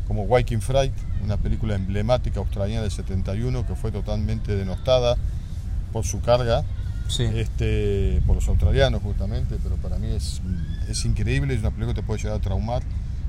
como 0.07 0.27
Viking 0.27 0.61
Fright, 0.61 0.93
una 1.23 1.37
película 1.37 1.75
emblemática 1.75 2.39
australiana 2.39 2.83
del 2.83 2.91
71 2.91 3.65
que 3.65 3.75
fue 3.75 3.91
totalmente 3.91 4.55
denostada 4.55 5.17
por 5.91 6.05
su 6.05 6.21
carga, 6.21 6.63
Sí, 7.09 7.23
este, 7.23 8.21
por 8.25 8.35
los 8.35 8.47
australianos 8.47 9.01
justamente, 9.01 9.57
pero 9.61 9.75
para 9.77 9.97
mí 9.97 10.07
es, 10.07 10.41
es 10.87 11.03
increíble, 11.05 11.55
es 11.55 11.59
una 11.59 11.71
película 11.71 11.93
que 11.93 12.01
te 12.01 12.07
puede 12.07 12.21
llegar 12.21 12.37
a 12.37 12.41
traumar. 12.41 12.83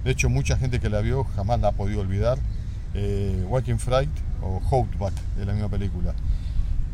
De 0.04 0.10
hecho, 0.10 0.28
mucha 0.28 0.56
gente 0.56 0.80
que 0.80 0.90
la 0.90 1.00
vio 1.00 1.25
jamás 1.34 1.60
la 1.60 1.68
ha 1.68 1.72
podido 1.72 2.00
olvidar. 2.00 2.38
Eh, 2.94 3.46
Viking 3.50 3.78
Fright 3.78 4.10
o 4.42 4.60
Outback 4.70 5.14
de 5.37 5.46
la 5.46 5.52
misma 5.52 5.68
película. 5.68 6.14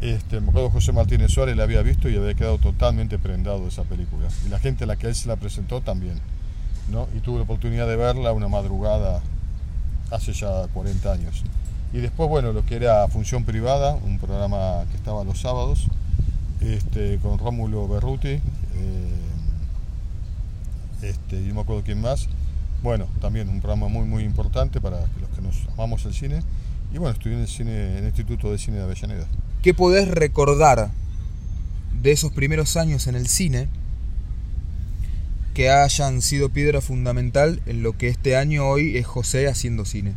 Este, 0.00 0.40
me 0.40 0.50
acuerdo 0.50 0.70
José 0.70 0.92
Martínez 0.92 1.32
Suárez 1.32 1.56
la 1.56 1.64
había 1.64 1.82
visto 1.82 2.08
y 2.08 2.16
había 2.16 2.34
quedado 2.34 2.58
totalmente 2.58 3.18
prendado 3.18 3.62
de 3.62 3.68
esa 3.68 3.82
película. 3.82 4.28
Y 4.46 4.48
la 4.48 4.58
gente 4.58 4.84
a 4.84 4.86
la 4.86 4.96
que 4.96 5.08
él 5.08 5.14
se 5.14 5.26
la 5.28 5.36
presentó 5.36 5.80
también. 5.80 6.20
¿no? 6.90 7.08
Y 7.16 7.20
tuve 7.20 7.38
la 7.38 7.42
oportunidad 7.42 7.88
de 7.88 7.96
verla 7.96 8.32
una 8.32 8.48
madrugada 8.48 9.20
hace 10.10 10.32
ya 10.32 10.68
40 10.72 11.12
años. 11.12 11.42
Y 11.92 11.98
después, 11.98 12.28
bueno, 12.28 12.52
lo 12.52 12.64
que 12.64 12.76
era 12.76 13.08
Función 13.08 13.44
Privada, 13.44 13.94
un 13.94 14.18
programa 14.18 14.84
que 14.90 14.96
estaba 14.96 15.24
los 15.24 15.40
sábados, 15.40 15.88
este, 16.60 17.18
con 17.18 17.38
Rómulo 17.38 17.88
Berruti, 17.88 18.28
eh, 18.28 18.40
este, 21.02 21.40
y 21.40 21.46
no 21.48 21.54
me 21.54 21.60
acuerdo 21.62 21.82
quién 21.84 22.00
más. 22.00 22.28
Bueno, 22.82 23.08
también 23.20 23.48
un 23.48 23.60
programa 23.60 23.88
muy, 23.88 24.06
muy 24.06 24.22
importante 24.22 24.80
para 24.80 25.00
los 25.00 25.30
que 25.34 25.42
nos 25.42 25.66
amamos 25.74 26.04
el 26.06 26.14
cine. 26.14 26.42
Y 26.92 26.98
bueno, 26.98 27.12
estudié 27.12 27.36
en 27.36 27.42
el, 27.42 27.48
cine, 27.48 27.92
en 27.92 27.98
el 27.98 28.04
Instituto 28.06 28.50
de 28.50 28.58
Cine 28.58 28.76
de 28.78 28.84
Avellaneda. 28.84 29.26
¿Qué 29.62 29.74
podés 29.74 30.08
recordar 30.08 30.90
de 32.00 32.12
esos 32.12 32.32
primeros 32.32 32.76
años 32.76 33.06
en 33.06 33.16
el 33.16 33.26
cine 33.26 33.68
que 35.54 35.70
hayan 35.70 36.22
sido 36.22 36.50
piedra 36.50 36.80
fundamental 36.80 37.60
en 37.66 37.82
lo 37.82 37.96
que 37.96 38.08
este 38.08 38.36
año 38.36 38.68
hoy 38.68 38.96
es 38.96 39.06
José 39.06 39.48
haciendo 39.48 39.84
cine? 39.84 40.14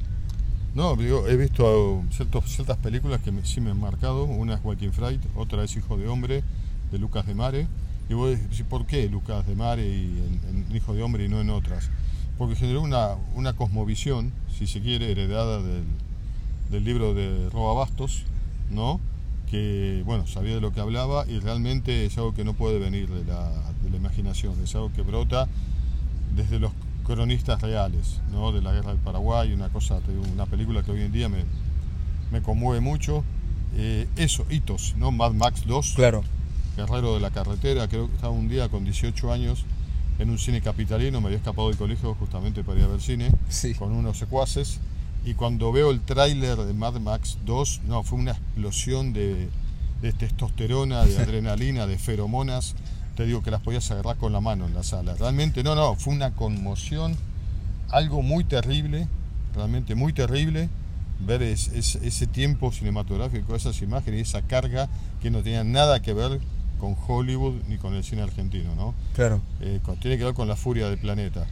No, 0.79 0.95
digo, 0.95 1.27
he 1.27 1.35
visto 1.35 2.01
ciertas 2.45 2.77
películas 2.77 3.19
que 3.19 3.33
me- 3.33 3.43
sí 3.45 3.59
me 3.59 3.71
han 3.71 3.81
marcado. 3.81 4.23
Una 4.23 4.53
es 4.53 4.61
Walking 4.63 4.91
Fright, 4.91 5.21
otra 5.35 5.65
es 5.65 5.75
Hijo 5.75 5.97
de 5.97 6.07
Hombre, 6.07 6.41
de 6.89 6.97
Lucas 6.97 7.25
de 7.27 7.35
Mare. 7.35 7.67
Y 8.09 8.13
vos 8.13 8.29
decís, 8.29 8.63
¿por 8.63 8.85
qué 8.85 9.09
Lucas 9.09 9.45
de 9.45 9.55
Mare 9.55 9.85
y 9.85 10.05
en, 10.49 10.65
en 10.69 10.75
Hijo 10.75 10.93
de 10.93 11.03
Hombre 11.03 11.25
y 11.25 11.27
no 11.27 11.41
en 11.41 11.49
otras? 11.49 11.89
Porque 12.37 12.55
generó 12.55 12.81
una, 12.81 13.15
una 13.35 13.51
cosmovisión, 13.57 14.31
si 14.57 14.67
se 14.67 14.79
quiere, 14.79 15.11
heredada 15.11 15.61
del, 15.61 15.83
del 16.71 16.85
libro 16.85 17.13
de 17.13 17.49
Roba 17.49 17.73
Bastos, 17.73 18.23
¿no? 18.71 19.01
Que, 19.51 20.01
bueno, 20.05 20.27
sabía 20.27 20.55
de 20.55 20.61
lo 20.61 20.71
que 20.71 20.79
hablaba 20.79 21.25
y 21.27 21.39
realmente 21.39 22.05
es 22.05 22.17
algo 22.17 22.33
que 22.33 22.45
no 22.45 22.53
puede 22.53 22.79
venir 22.79 23.09
de 23.09 23.25
la, 23.25 23.51
de 23.83 23.89
la 23.89 23.97
imaginación, 23.97 24.53
es 24.63 24.73
algo 24.75 24.93
que 24.93 25.01
brota 25.01 25.49
desde 26.37 26.57
los 26.57 26.71
cronistas 27.15 27.61
reales, 27.61 28.21
¿no? 28.31 28.51
de 28.51 28.61
la 28.61 28.71
guerra 28.71 28.89
del 28.91 28.99
Paraguay, 28.99 29.51
una 29.51 29.69
cosa, 29.69 29.99
una 30.33 30.45
película 30.45 30.83
que 30.83 30.91
hoy 30.91 31.01
en 31.01 31.11
día 31.11 31.27
me, 31.27 31.43
me 32.31 32.41
conmueve 32.41 32.81
mucho. 32.81 33.23
Eh, 33.75 34.07
eso, 34.15 34.45
hitos, 34.49 34.95
¿no? 34.97 35.11
Mad 35.11 35.33
Max 35.33 35.63
2, 35.65 35.93
Claro, 35.95 36.23
Guerrero 36.77 37.13
de 37.15 37.19
la 37.19 37.31
Carretera, 37.31 37.87
creo 37.87 38.07
que 38.07 38.15
estaba 38.15 38.33
un 38.33 38.47
día 38.47 38.69
con 38.69 38.83
18 38.83 39.31
años 39.33 39.65
en 40.19 40.29
un 40.29 40.37
cine 40.37 40.61
capitalino, 40.61 41.19
me 41.21 41.27
había 41.27 41.37
escapado 41.37 41.67
del 41.69 41.77
colegio 41.77 42.13
justamente 42.15 42.63
para 42.63 42.79
ir 42.79 42.85
a 42.85 42.89
ver 42.89 43.01
cine, 43.01 43.31
Sí. 43.47 43.73
con 43.73 43.91
unos 43.91 44.17
secuaces, 44.17 44.79
y 45.25 45.33
cuando 45.33 45.71
veo 45.71 45.91
el 45.91 46.01
tráiler 46.01 46.57
de 46.57 46.73
Mad 46.73 46.95
Max 46.99 47.37
2, 47.45 47.81
no, 47.87 48.03
fue 48.03 48.19
una 48.19 48.31
explosión 48.31 49.13
de, 49.13 49.49
de 50.01 50.13
testosterona, 50.13 51.05
de 51.05 51.17
adrenalina, 51.23 51.87
de 51.87 51.97
feromonas, 51.97 52.75
te 53.19 53.25
digo 53.25 53.43
que 53.43 53.51
las 53.51 53.59
podías 53.59 53.91
agarrar 53.91 54.15
con 54.15 54.31
la 54.31 54.39
mano 54.39 54.65
en 54.65 54.73
la 54.73 54.81
sala. 54.81 55.13
Realmente, 55.13 55.61
no, 55.61 55.75
no, 55.75 55.95
fue 55.95 56.13
una 56.13 56.31
conmoción, 56.31 57.17
algo 57.89 58.21
muy 58.21 58.45
terrible, 58.45 59.09
realmente 59.53 59.93
muy 59.93 60.13
terrible, 60.13 60.69
ver 61.19 61.41
es- 61.41 61.67
es- 61.73 61.95
ese 61.95 62.27
tiempo 62.27 62.71
cinematográfico, 62.71 63.57
esas 63.57 63.81
imágenes 63.81 64.19
y 64.19 64.21
esa 64.21 64.41
carga 64.43 64.87
que 65.21 65.29
no 65.31 65.43
tenía 65.43 65.65
nada 65.65 66.01
que 66.01 66.13
ver 66.13 66.39
con 66.79 66.95
Hollywood 67.09 67.55
ni 67.67 67.75
con 67.77 67.93
el 67.93 68.05
cine 68.05 68.21
argentino, 68.21 68.73
¿no? 68.75 68.93
claro. 69.13 69.41
Eh, 69.59 69.81
con- 69.83 69.97
tiene 69.97 70.17
que 70.17 70.23
ver 70.23 70.33
con 70.33 70.47
la 70.47 70.55
furia 70.55 70.87
del 70.87 70.97
planeta. 70.97 71.45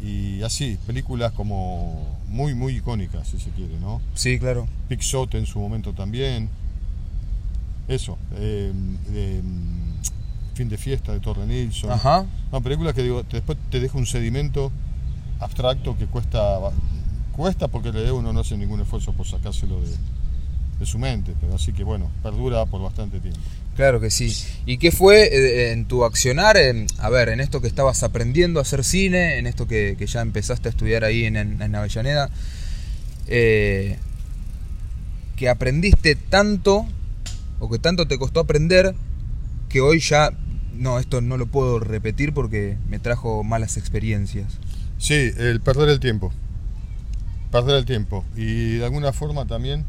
Y 0.00 0.40
así, 0.42 0.78
películas 0.86 1.32
como 1.32 2.16
muy, 2.28 2.54
muy 2.54 2.76
icónicas, 2.76 3.26
si 3.26 3.40
se 3.40 3.50
quiere, 3.50 3.80
¿no? 3.80 4.00
Sí, 4.14 4.38
claro. 4.38 4.68
Pixote 4.88 5.36
en 5.36 5.46
su 5.46 5.58
momento 5.58 5.92
también. 5.94 6.48
Eso, 7.88 8.18
eh, 8.36 8.70
Fin 10.58 10.68
de 10.68 10.76
Fiesta 10.76 11.12
de 11.12 11.20
Torre 11.20 11.46
Nilsson. 11.46 11.92
Ajá. 11.92 12.26
No, 12.50 12.60
películas 12.60 12.92
que 12.92 13.02
digo, 13.04 13.22
te- 13.22 13.36
después 13.36 13.56
te 13.70 13.78
deja 13.78 13.96
un 13.96 14.06
sedimento 14.06 14.72
abstracto 15.38 15.96
que 15.96 16.06
cuesta, 16.06 16.58
cuesta 17.30 17.68
porque 17.68 17.92
le 17.92 18.10
uno 18.10 18.32
no 18.32 18.40
hace 18.40 18.56
ningún 18.56 18.80
esfuerzo 18.80 19.12
por 19.12 19.24
sacárselo 19.24 19.80
de, 19.80 19.90
de 20.80 20.84
su 20.86 20.98
mente, 20.98 21.32
pero 21.40 21.54
así 21.54 21.72
que 21.72 21.84
bueno, 21.84 22.10
perdura 22.24 22.66
por 22.66 22.82
bastante 22.82 23.20
tiempo. 23.20 23.38
Claro 23.76 24.00
que 24.00 24.10
sí. 24.10 24.34
¿Y 24.66 24.78
qué 24.78 24.90
fue 24.90 25.26
eh, 25.32 25.70
en 25.72 25.84
tu 25.84 26.04
accionar, 26.04 26.56
en, 26.56 26.88
a 26.98 27.08
ver, 27.08 27.28
en 27.28 27.38
esto 27.38 27.60
que 27.60 27.68
estabas 27.68 28.02
aprendiendo 28.02 28.58
a 28.58 28.62
hacer 28.62 28.82
cine, 28.82 29.38
en 29.38 29.46
esto 29.46 29.68
que, 29.68 29.94
que 29.96 30.08
ya 30.08 30.20
empezaste 30.22 30.68
a 30.68 30.70
estudiar 30.70 31.04
ahí 31.04 31.24
en, 31.26 31.36
en- 31.36 31.62
en 31.62 31.74
Avellaneda, 31.76 32.30
eh, 33.28 33.96
que 35.36 35.48
aprendiste 35.48 36.16
tanto 36.16 36.84
o 37.60 37.70
que 37.70 37.78
tanto 37.78 38.08
te 38.08 38.18
costó 38.18 38.40
aprender 38.40 38.96
que 39.68 39.80
hoy 39.80 40.00
ya, 40.00 40.30
no, 40.78 40.98
esto 40.98 41.20
no 41.20 41.36
lo 41.36 41.46
puedo 41.46 41.80
repetir 41.80 42.32
porque 42.32 42.76
me 42.88 42.98
trajo 42.98 43.44
malas 43.44 43.76
experiencias? 43.76 44.58
Sí, 44.98 45.30
el 45.36 45.60
perder 45.60 45.88
el 45.88 46.00
tiempo. 46.00 46.32
Perder 47.50 47.76
el 47.76 47.84
tiempo. 47.84 48.24
Y 48.36 48.76
de 48.76 48.84
alguna 48.84 49.12
forma 49.12 49.46
también 49.46 49.84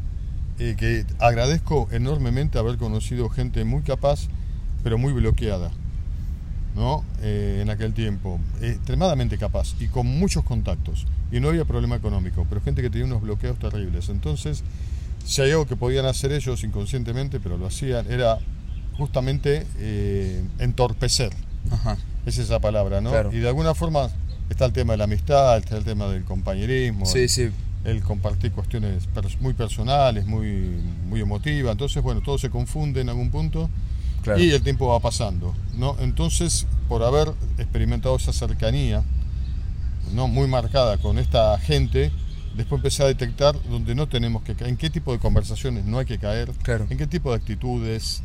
eh, 0.58 0.74
que 0.76 1.06
agradezco 1.18 1.88
enormemente 1.92 2.58
haber 2.58 2.76
conocido 2.76 3.28
gente 3.28 3.64
muy 3.64 3.82
capaz, 3.82 4.28
pero 4.82 4.98
muy 4.98 5.12
bloqueada. 5.12 5.70
¿no? 6.74 7.04
Eh, 7.20 7.60
en 7.62 7.70
aquel 7.70 7.92
tiempo, 7.94 8.40
extremadamente 8.60 9.38
capaz 9.38 9.74
y 9.80 9.88
con 9.88 10.06
muchos 10.06 10.44
contactos. 10.44 11.06
Y 11.32 11.40
no 11.40 11.48
había 11.48 11.64
problema 11.64 11.96
económico, 11.96 12.46
pero 12.48 12.60
gente 12.60 12.82
que 12.82 12.90
tenía 12.90 13.06
unos 13.06 13.22
bloqueos 13.22 13.58
terribles. 13.58 14.08
Entonces, 14.08 14.62
si 15.24 15.42
hay 15.42 15.50
algo 15.50 15.66
que 15.66 15.76
podían 15.76 16.06
hacer 16.06 16.32
ellos 16.32 16.64
inconscientemente, 16.64 17.40
pero 17.40 17.56
lo 17.56 17.66
hacían, 17.66 18.10
era 18.10 18.38
justamente 18.96 19.66
eh, 19.78 20.42
entorpecer. 20.58 21.30
Ajá. 21.70 21.96
Es 22.26 22.38
esa 22.38 22.58
palabra, 22.60 23.00
¿no? 23.00 23.10
Claro. 23.10 23.32
Y 23.32 23.38
de 23.38 23.48
alguna 23.48 23.74
forma 23.74 24.08
está 24.50 24.66
el 24.66 24.72
tema 24.72 24.92
de 24.94 24.98
la 24.98 25.04
amistad, 25.04 25.58
está 25.58 25.76
el 25.76 25.84
tema 25.84 26.06
del 26.08 26.24
compañerismo, 26.24 27.06
Sí, 27.06 27.28
sí. 27.28 27.48
el 27.84 28.02
compartir 28.02 28.52
cuestiones 28.52 29.08
muy 29.40 29.54
personales, 29.54 30.26
muy, 30.26 30.80
muy 31.06 31.20
emotivas. 31.20 31.72
Entonces, 31.72 32.02
bueno, 32.02 32.20
todo 32.20 32.36
se 32.38 32.50
confunde 32.50 33.00
en 33.00 33.08
algún 33.08 33.30
punto 33.30 33.70
Claro. 34.22 34.38
y 34.42 34.50
el 34.50 34.62
tiempo 34.62 34.88
va 34.88 35.00
pasando, 35.00 35.54
¿no? 35.76 35.96
Entonces, 36.00 36.66
por 36.88 37.02
haber 37.02 37.28
experimentado 37.58 38.16
esa 38.16 38.32
cercanía, 38.34 39.02
¿no? 40.12 40.28
Muy 40.28 40.46
marcada 40.48 40.98
con 40.98 41.18
esta 41.18 41.56
gente, 41.58 42.10
después 42.56 42.80
empecé 42.80 43.02
a 43.02 43.06
detectar 43.06 43.54
donde 43.70 43.94
no 43.94 44.08
tenemos 44.08 44.42
que 44.42 44.54
caer, 44.54 44.70
en 44.70 44.76
qué 44.76 44.90
tipo 44.90 45.12
de 45.12 45.18
conversaciones 45.18 45.84
no 45.86 45.98
hay 45.98 46.04
que 46.06 46.18
caer, 46.18 46.50
Claro. 46.62 46.86
en 46.90 46.98
qué 46.98 47.06
tipo 47.06 47.30
de 47.30 47.36
actitudes, 47.36 48.22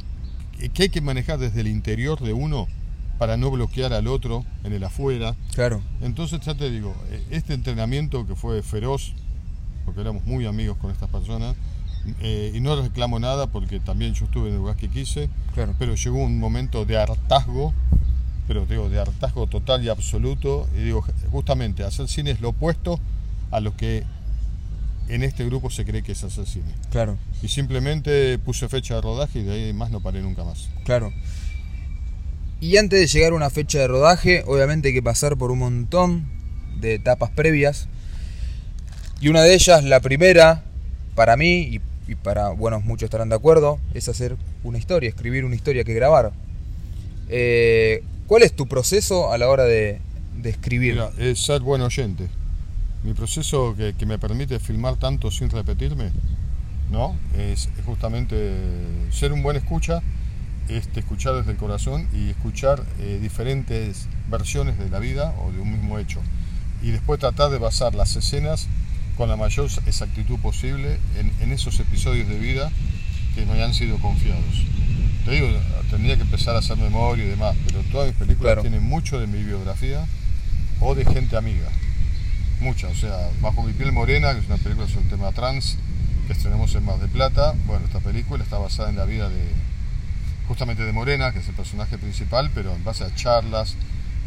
que 0.73 0.83
hay 0.83 0.89
que 0.89 1.01
manejar 1.01 1.37
desde 1.39 1.61
el 1.61 1.67
interior 1.67 2.19
de 2.21 2.33
uno 2.33 2.67
para 3.17 3.37
no 3.37 3.49
bloquear 3.51 3.93
al 3.93 4.07
otro 4.07 4.43
en 4.63 4.73
el 4.73 4.83
afuera. 4.83 5.35
Claro. 5.53 5.81
Entonces 6.01 6.41
ya 6.41 6.53
te 6.55 6.69
digo, 6.69 6.93
eh, 7.09 7.23
este 7.31 7.53
entrenamiento 7.53 8.25
que 8.27 8.35
fue 8.35 8.61
feroz, 8.61 9.13
porque 9.85 10.01
éramos 10.01 10.25
muy 10.25 10.45
amigos 10.45 10.77
con 10.77 10.91
estas 10.91 11.09
personas, 11.09 11.55
eh, 12.21 12.51
y 12.53 12.59
no 12.59 12.75
reclamo 12.81 13.19
nada 13.19 13.47
porque 13.47 13.79
también 13.79 14.13
yo 14.13 14.25
estuve 14.25 14.47
en 14.49 14.53
el 14.55 14.59
lugar 14.59 14.75
que 14.75 14.89
quise, 14.89 15.29
Claro. 15.53 15.73
pero 15.79 15.95
llegó 15.95 16.17
un 16.19 16.39
momento 16.39 16.85
de 16.85 16.97
hartazgo, 16.97 17.73
pero 18.47 18.65
digo, 18.65 18.89
de 18.89 18.99
hartazgo 18.99 19.47
total 19.47 19.83
y 19.83 19.89
absoluto, 19.89 20.67
y 20.75 20.83
digo, 20.83 21.03
justamente 21.31 21.83
hacer 21.83 22.07
cine 22.07 22.31
es 22.31 22.41
lo 22.41 22.49
opuesto 22.49 22.99
a 23.51 23.59
lo 23.59 23.75
que 23.75 24.03
en 25.09 25.23
este 25.23 25.45
grupo 25.45 25.69
se 25.69 25.85
cree 25.85 26.01
que 26.03 26.13
es 26.13 26.19
cine. 26.19 26.73
Claro. 26.91 27.17
Y 27.41 27.47
simplemente 27.47 28.37
puse 28.39 28.67
fecha 28.69 28.95
de 28.95 29.01
rodaje 29.01 29.39
y 29.39 29.43
de 29.43 29.53
ahí 29.53 29.73
más 29.73 29.91
no 29.91 30.01
paré 30.01 30.21
nunca 30.21 30.43
más. 30.43 30.69
Claro. 30.83 31.13
Y 32.59 32.77
antes 32.77 32.99
de 32.99 33.07
llegar 33.07 33.33
a 33.33 33.35
una 33.35 33.49
fecha 33.49 33.79
de 33.79 33.87
rodaje, 33.87 34.43
obviamente 34.47 34.87
hay 34.87 34.93
que 34.93 35.03
pasar 35.03 35.37
por 35.37 35.51
un 35.51 35.59
montón 35.59 36.25
de 36.79 36.95
etapas 36.95 37.29
previas. 37.31 37.87
Y 39.21 39.27
una 39.27 39.43
de 39.43 39.53
ellas, 39.53 39.83
la 39.83 39.99
primera, 39.99 40.63
para 41.15 41.37
mí, 41.37 41.61
y, 41.61 41.81
y 42.07 42.15
para, 42.15 42.49
bueno, 42.49 42.81
muchos 42.81 43.07
estarán 43.07 43.29
de 43.29 43.35
acuerdo, 43.35 43.79
es 43.93 44.09
hacer 44.09 44.35
una 44.63 44.77
historia, 44.77 45.09
escribir 45.09 45.45
una 45.45 45.55
historia 45.55 45.83
que 45.83 45.93
grabar. 45.93 46.31
Eh, 47.29 48.03
¿Cuál 48.27 48.43
es 48.43 48.55
tu 48.55 48.67
proceso 48.67 49.31
a 49.31 49.37
la 49.37 49.47
hora 49.49 49.65
de, 49.65 49.99
de 50.41 50.49
escribir? 50.49 50.93
Mira, 50.93 51.11
es 51.17 51.39
ser 51.39 51.61
buen 51.61 51.81
oyente. 51.81 52.27
Mi 53.05 53.13
proceso 53.13 53.75
que, 53.77 53.93
que 53.93 54.05
me 54.05 54.17
permite 54.17 54.59
filmar 54.59 54.95
tanto 54.97 55.29
sin 55.31 55.49
repetirme, 55.49 56.11
¿no? 56.91 57.15
Es 57.37 57.69
justamente 57.85 58.35
ser 59.11 59.31
un 59.31 59.43
buen 59.43 59.55
escucha, 59.57 60.01
este, 60.69 61.01
escuchar 61.01 61.35
desde 61.35 61.51
el 61.51 61.57
corazón 61.57 62.07
y 62.13 62.29
escuchar 62.29 62.83
eh, 62.99 63.19
diferentes 63.21 64.07
versiones 64.29 64.79
de 64.79 64.89
la 64.89 64.97
vida 64.99 65.35
o 65.45 65.51
de 65.51 65.59
un 65.59 65.71
mismo 65.71 65.99
hecho. 65.99 66.19
Y 66.81 66.89
después 66.91 67.19
tratar 67.19 67.51
de 67.51 67.59
basar 67.59 67.93
las 67.93 68.15
escenas 68.15 68.67
con 69.17 69.29
la 69.29 69.35
mayor 69.35 69.69
exactitud 69.85 70.39
posible 70.39 70.97
en, 71.17 71.31
en 71.41 71.51
esos 71.51 71.79
episodios 71.79 72.27
de 72.27 72.37
vida 72.39 72.71
que 73.35 73.45
me 73.45 73.61
han 73.63 73.73
sido 73.73 73.97
confiados. 73.99 74.65
Te 75.25 75.31
digo, 75.31 75.47
tendría 75.89 76.15
que 76.15 76.23
empezar 76.23 76.55
a 76.55 76.59
hacer 76.59 76.77
memoria 76.77 77.23
y 77.25 77.27
demás, 77.29 77.55
pero 77.67 77.81
todas 77.91 78.07
mis 78.07 78.15
películas 78.15 78.53
Claro. 78.53 78.61
tienen 78.61 78.83
mucho 78.83 79.19
de 79.19 79.27
mi 79.27 79.43
biografía 79.43 80.05
o 80.79 80.95
de 80.95 81.05
gente 81.05 81.37
amiga. 81.37 81.69
Mucha, 82.65 82.87
o 82.87 82.95
sea, 82.95 83.29
Bajo 83.41 83.61
mi 83.61 83.73
piel 83.73 83.91
morena, 83.91 84.33
que 84.33 84.39
es 84.39 84.47
una 84.47 84.57
película 84.57 84.87
sobre 84.87 85.03
el 85.03 85.09
tema 85.11 85.31
trans, 85.31 85.77
que 86.25 86.33
estrenamos 86.33 86.73
en 86.73 86.83
Mar 86.83 86.97
de 86.97 87.07
Plata. 87.07 87.53
Bueno, 87.67 87.85
esta 87.85 87.99
película 87.99 88.43
está 88.43 88.57
basada 88.57 88.89
en 88.89 88.95
la 88.95 89.05
vida 89.05 89.29
de 89.29 89.43
justamente 90.47 90.83
de 90.83 90.91
Morena, 90.91 91.31
que 91.31 91.37
es 91.39 91.47
el 91.47 91.53
personaje 91.53 91.99
principal, 91.99 92.49
pero 92.55 92.73
en 92.73 92.83
base 92.83 93.03
a 93.03 93.13
charlas, 93.13 93.75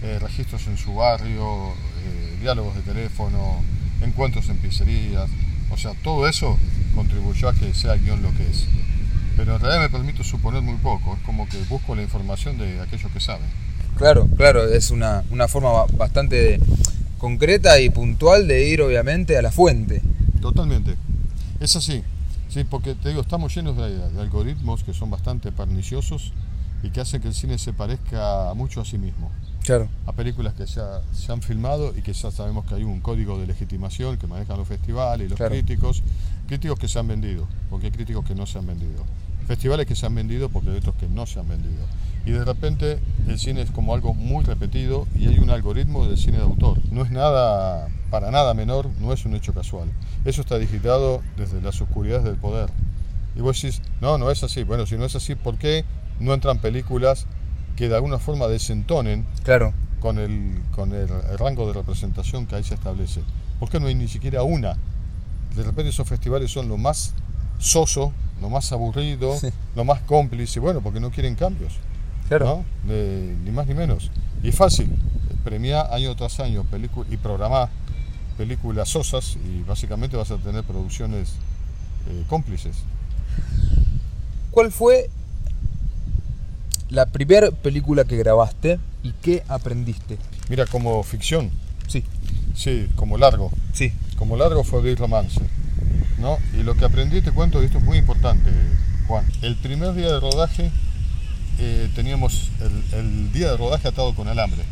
eh, 0.05 0.20
registros 0.20 0.68
en 0.68 0.79
su 0.79 0.94
barrio, 0.94 1.72
eh, 1.72 2.38
diálogos 2.40 2.77
de 2.77 2.83
teléfono, 2.83 3.61
encuentros 4.03 4.48
en 4.51 4.59
pizzerías. 4.59 5.29
O 5.72 5.77
sea, 5.77 5.94
todo 6.05 6.29
eso 6.29 6.57
contribuyó 6.94 7.48
a 7.48 7.55
que 7.55 7.74
sea 7.74 7.94
el 7.94 8.05
guion 8.05 8.22
lo 8.22 8.33
que 8.37 8.48
es. 8.48 8.66
Pero 9.37 9.57
en 9.57 9.61
realidad 9.61 9.83
me 9.83 9.90
permito 9.90 10.22
suponer 10.22 10.62
muy 10.62 10.77
poco, 10.77 11.16
es 11.16 11.22
como 11.27 11.48
que 11.48 11.59
busco 11.68 11.96
la 11.96 12.03
información 12.03 12.57
de 12.57 12.81
aquellos 12.83 13.11
que 13.11 13.18
saben. 13.18 13.46
Claro, 13.96 14.29
claro, 14.37 14.72
es 14.72 14.92
una, 14.92 15.24
una 15.31 15.48
forma 15.48 15.72
ba- 15.72 15.87
bastante 15.92 16.61
concreta 17.18 17.81
y 17.81 17.90
puntual 17.90 18.46
de 18.48 18.68
ir 18.68 18.81
obviamente 18.83 19.37
a 19.37 19.42
la 19.42 19.50
fuente. 19.52 20.02
Totalmente. 20.40 20.96
Es 21.61 21.76
así. 21.76 22.02
Sí, 22.48 22.64
porque 22.64 22.94
te 22.94 23.11
digo, 23.11 23.20
estamos 23.20 23.54
llenos 23.54 23.76
de, 23.76 24.09
de 24.11 24.20
algoritmos 24.20 24.83
que 24.85 24.94
son 24.94 25.11
bastante 25.11 25.52
perniciosos 25.52 26.33
y 26.83 26.90
que 26.90 27.00
hacen 27.00 27.20
que 27.20 27.28
el 27.28 27.35
cine 27.35 27.59
se 27.59 27.72
parezca 27.72 28.52
mucho 28.54 28.81
a 28.81 28.85
sí 28.85 28.96
mismo. 28.98 29.31
Claro, 29.64 29.88
A 30.07 30.12
películas 30.12 30.54
que 30.54 30.64
ya 30.64 31.02
se 31.12 31.31
han 31.31 31.42
filmado 31.42 31.92
y 31.94 32.00
que 32.00 32.14
ya 32.14 32.31
sabemos 32.31 32.64
que 32.64 32.74
hay 32.76 32.85
un 32.85 33.00
código 33.00 33.38
de 33.38 33.46
legitimación 33.46 34.16
que 34.16 34.26
manejan 34.26 34.57
los 34.57 34.66
festivales 34.66 35.26
y 35.26 35.28
los 35.31 35.37
Claro. 35.37 35.52
críticos. 35.54 36.02
Críticos 36.46 36.78
que 36.78 36.88
se 36.88 36.98
han 36.98 37.07
vendido, 37.09 37.46
porque 37.68 37.87
hay 37.87 37.92
críticos 37.92 38.24
que 38.24 38.35
no 38.35 38.46
se 38.46 38.57
han 38.59 38.66
vendido. 38.66 39.04
Festivales 39.46 39.87
que 39.87 39.94
se 39.94 40.07
han 40.07 40.14
vendido 40.14 40.48
porque 40.48 40.70
hay 40.70 40.76
otros 40.78 40.94
que 40.94 41.07
no 41.09 41.26
se 41.26 41.38
han 41.40 41.48
vendido. 41.48 41.83
Y 42.26 42.33
de 42.33 42.44
repente 42.44 42.98
el 43.26 43.38
cine 43.38 43.62
es 43.62 43.70
como 43.70 43.94
algo 43.94 44.12
muy 44.14 44.44
repetido 44.44 45.07
y 45.16 45.28
hay 45.28 45.38
un 45.38 45.50
algoritmo 45.50 46.07
del 46.07 46.18
cine 46.18 46.37
de 46.38 46.42
autor. 46.44 46.78
No 46.90 47.02
es 47.02 47.11
nada, 47.11 47.88
para 48.11 48.31
nada 48.31 48.52
menor, 48.54 48.88
no 49.00 49.12
es 49.12 49.24
un 49.24 49.35
hecho 49.35 49.54
casual. 49.54 49.88
Eso 50.24 50.40
está 50.42 50.59
digitado 50.59 51.22
desde 51.37 51.61
las 51.62 51.81
oscuridades 51.81 52.24
del 52.24 52.37
poder. 52.37 52.68
Y 53.37 53.40
vos 53.40 53.61
decís, 53.61 53.81
no, 54.00 54.18
no 54.18 54.31
es 54.31 54.42
así. 54.42 54.62
Bueno, 54.64 54.87
si 54.87 54.96
no 54.96 55.04
es 55.04 55.14
así, 55.16 55.35
¿por 55.35 55.57
qué 55.57 55.85
no 56.20 56.35
entran 56.35 56.59
películas 56.59 57.26
que 57.76 57.88
de 57.88 57.94
alguna 57.94 58.18
forma 58.18 58.46
desentonen 58.48 59.24
claro, 59.44 59.72
con 60.00 60.18
el, 60.18 60.61
con 60.74 60.92
el, 60.92 61.09
el 61.31 61.38
rango 61.38 61.66
de 61.68 61.72
representación 61.74 62.46
que 62.46 62.57
ahí 62.57 62.64
se 62.64 62.74
establece. 62.74 63.20
¿Por 63.61 63.70
qué 63.70 63.78
no 63.78 63.87
hay 63.87 63.94
ni 63.94 64.09
siquiera 64.09 64.42
una? 64.42 64.76
De 65.54 65.62
repente 65.62 65.90
esos 65.90 66.09
festivales 66.09 66.50
son 66.50 66.68
lo 66.68 66.76
más 66.76 67.14
soso, 67.61 68.12
lo 68.40 68.50
más 68.50 68.70
aburrido, 68.72 69.37
Sí. 69.38 69.48
lo 69.76 69.85
más 69.85 70.00
cómplice, 70.02 70.59
bueno, 70.61 70.81
porque 70.81 70.98
no 71.00 71.11
quieren 71.11 71.35
cambios, 71.37 71.74
claro. 72.29 72.64
¿no? 72.85 72.88
De- 72.93 73.35
ni 73.45 73.51
más 73.51 73.67
ni 73.67 73.75
menos. 73.75 74.11
Y 74.43 74.49
es 74.51 74.55
fácil, 74.55 74.91
premiar 75.45 75.93
año 75.93 76.14
tras 76.17 76.38
año 76.41 76.64
y 77.11 77.17
programar 77.17 77.69
películas 78.37 78.88
sosas 78.88 79.37
y 79.45 79.62
básicamente 79.64 80.17
vas 80.17 80.31
a 80.31 80.37
tener 80.37 80.62
producciones 80.64 81.31
eh, 82.09 82.25
cómplices. 82.29 82.77
¿Cuál 84.51 84.71
fue 84.73 85.11
la 86.91 87.07
primera 87.07 87.51
película 87.51 88.05
que 88.05 88.17
grabaste 88.17 88.79
y 89.03 89.12
qué 89.23 89.43
aprendiste? 89.49 90.19
Mira, 90.49 90.67
como 90.67 91.03
ficción, 91.03 91.51
Sí, 91.88 92.05
sí, 92.55 92.87
como 92.97 93.17
largo, 93.17 93.51
sí, 93.73 93.93
como 94.19 94.37
largo 94.37 94.62
fue 94.62 94.81
Abrir 94.81 94.99
Romance. 94.99 95.41
¿no? 96.19 96.37
Y 96.59 96.62
lo 96.62 96.75
que 96.75 96.85
aprendí, 96.85 97.23
te 97.23 97.31
cuento, 97.33 97.62
y 97.62 97.67
esto 97.67 97.79
es 97.79 97.85
muy 97.85 97.97
importante, 97.99 98.51
Juan. 99.07 99.25
El 99.41 99.57
primer 99.57 99.95
día 99.95 100.12
de 100.12 100.21
rodaje 100.21 100.71
eh, 101.59 101.90
teníamos 101.94 102.53
el, 102.92 103.33
día 103.33 103.51
de 103.51 103.57
rodaje 103.57 103.88
atado 103.88 104.14
con 104.14 104.29
alambre. 104.29 104.62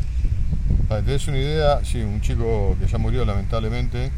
Para 0.87 1.01
que 1.01 1.07
te 1.07 1.11
des 1.11 1.27
una 1.27 1.37
idea, 1.37 1.83
sí, 1.83 2.01
un 2.01 2.21
chico 2.21 2.77
que 2.79 2.87
ya 2.87 2.97
murió 2.97 3.25
lamentablemente, 3.25 4.09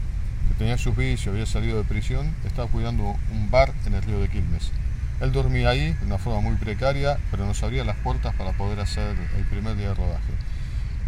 que 0.48 0.54
tenía 0.58 0.78
sus 0.78 0.96
vicios, 0.96 1.34
había 1.34 1.48
salido 1.48 1.78
de 1.78 1.84
prisión, 1.84 2.36
estaba 2.46 2.68
cuidando 2.70 3.16
un 3.32 3.50
bar 3.50 3.74
en 3.86 3.96
el 3.96 4.04
río 4.04 4.20
de 4.20 4.30
Quilmes. 4.30 4.72
Él 5.20 5.32
dormía 5.32 5.70
ahí 5.70 5.94
de 5.94 6.06
una 6.06 6.20
forma 6.20 6.42
muy 6.42 6.56
precaria, 6.58 7.18
pero 7.32 7.46
nos 7.46 7.62
abría 7.64 7.84
las 7.84 7.98
puertas 7.98 8.36
para 8.36 8.54
poder 8.54 8.80
hacer 8.80 9.16
el 9.38 9.46
primer 9.46 9.76
día 9.76 9.90
de 9.90 9.96
rodaje. 9.96 10.34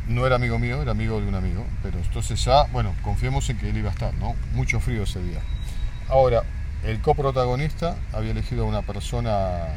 No 0.07 0.25
era 0.25 0.35
amigo 0.35 0.57
mío, 0.57 0.81
era 0.81 0.91
amigo 0.91 1.21
de 1.21 1.27
un 1.27 1.35
amigo, 1.35 1.65
pero 1.83 1.99
entonces 1.99 2.43
bueno, 2.73 2.93
confiemos 3.03 3.49
en 3.51 3.57
que 3.59 3.69
él 3.69 3.77
iba 3.77 3.89
a 3.89 3.93
estar, 3.93 4.13
¿no? 4.15 4.35
Mucho 4.53 4.79
frío 4.79 5.03
ese 5.03 5.21
día. 5.21 5.39
Ahora, 6.09 6.41
el 6.83 6.99
coprotagonista 7.01 7.95
había 8.11 8.31
elegido 8.31 8.63
a 8.63 8.67
una 8.67 8.81
persona 8.81 9.67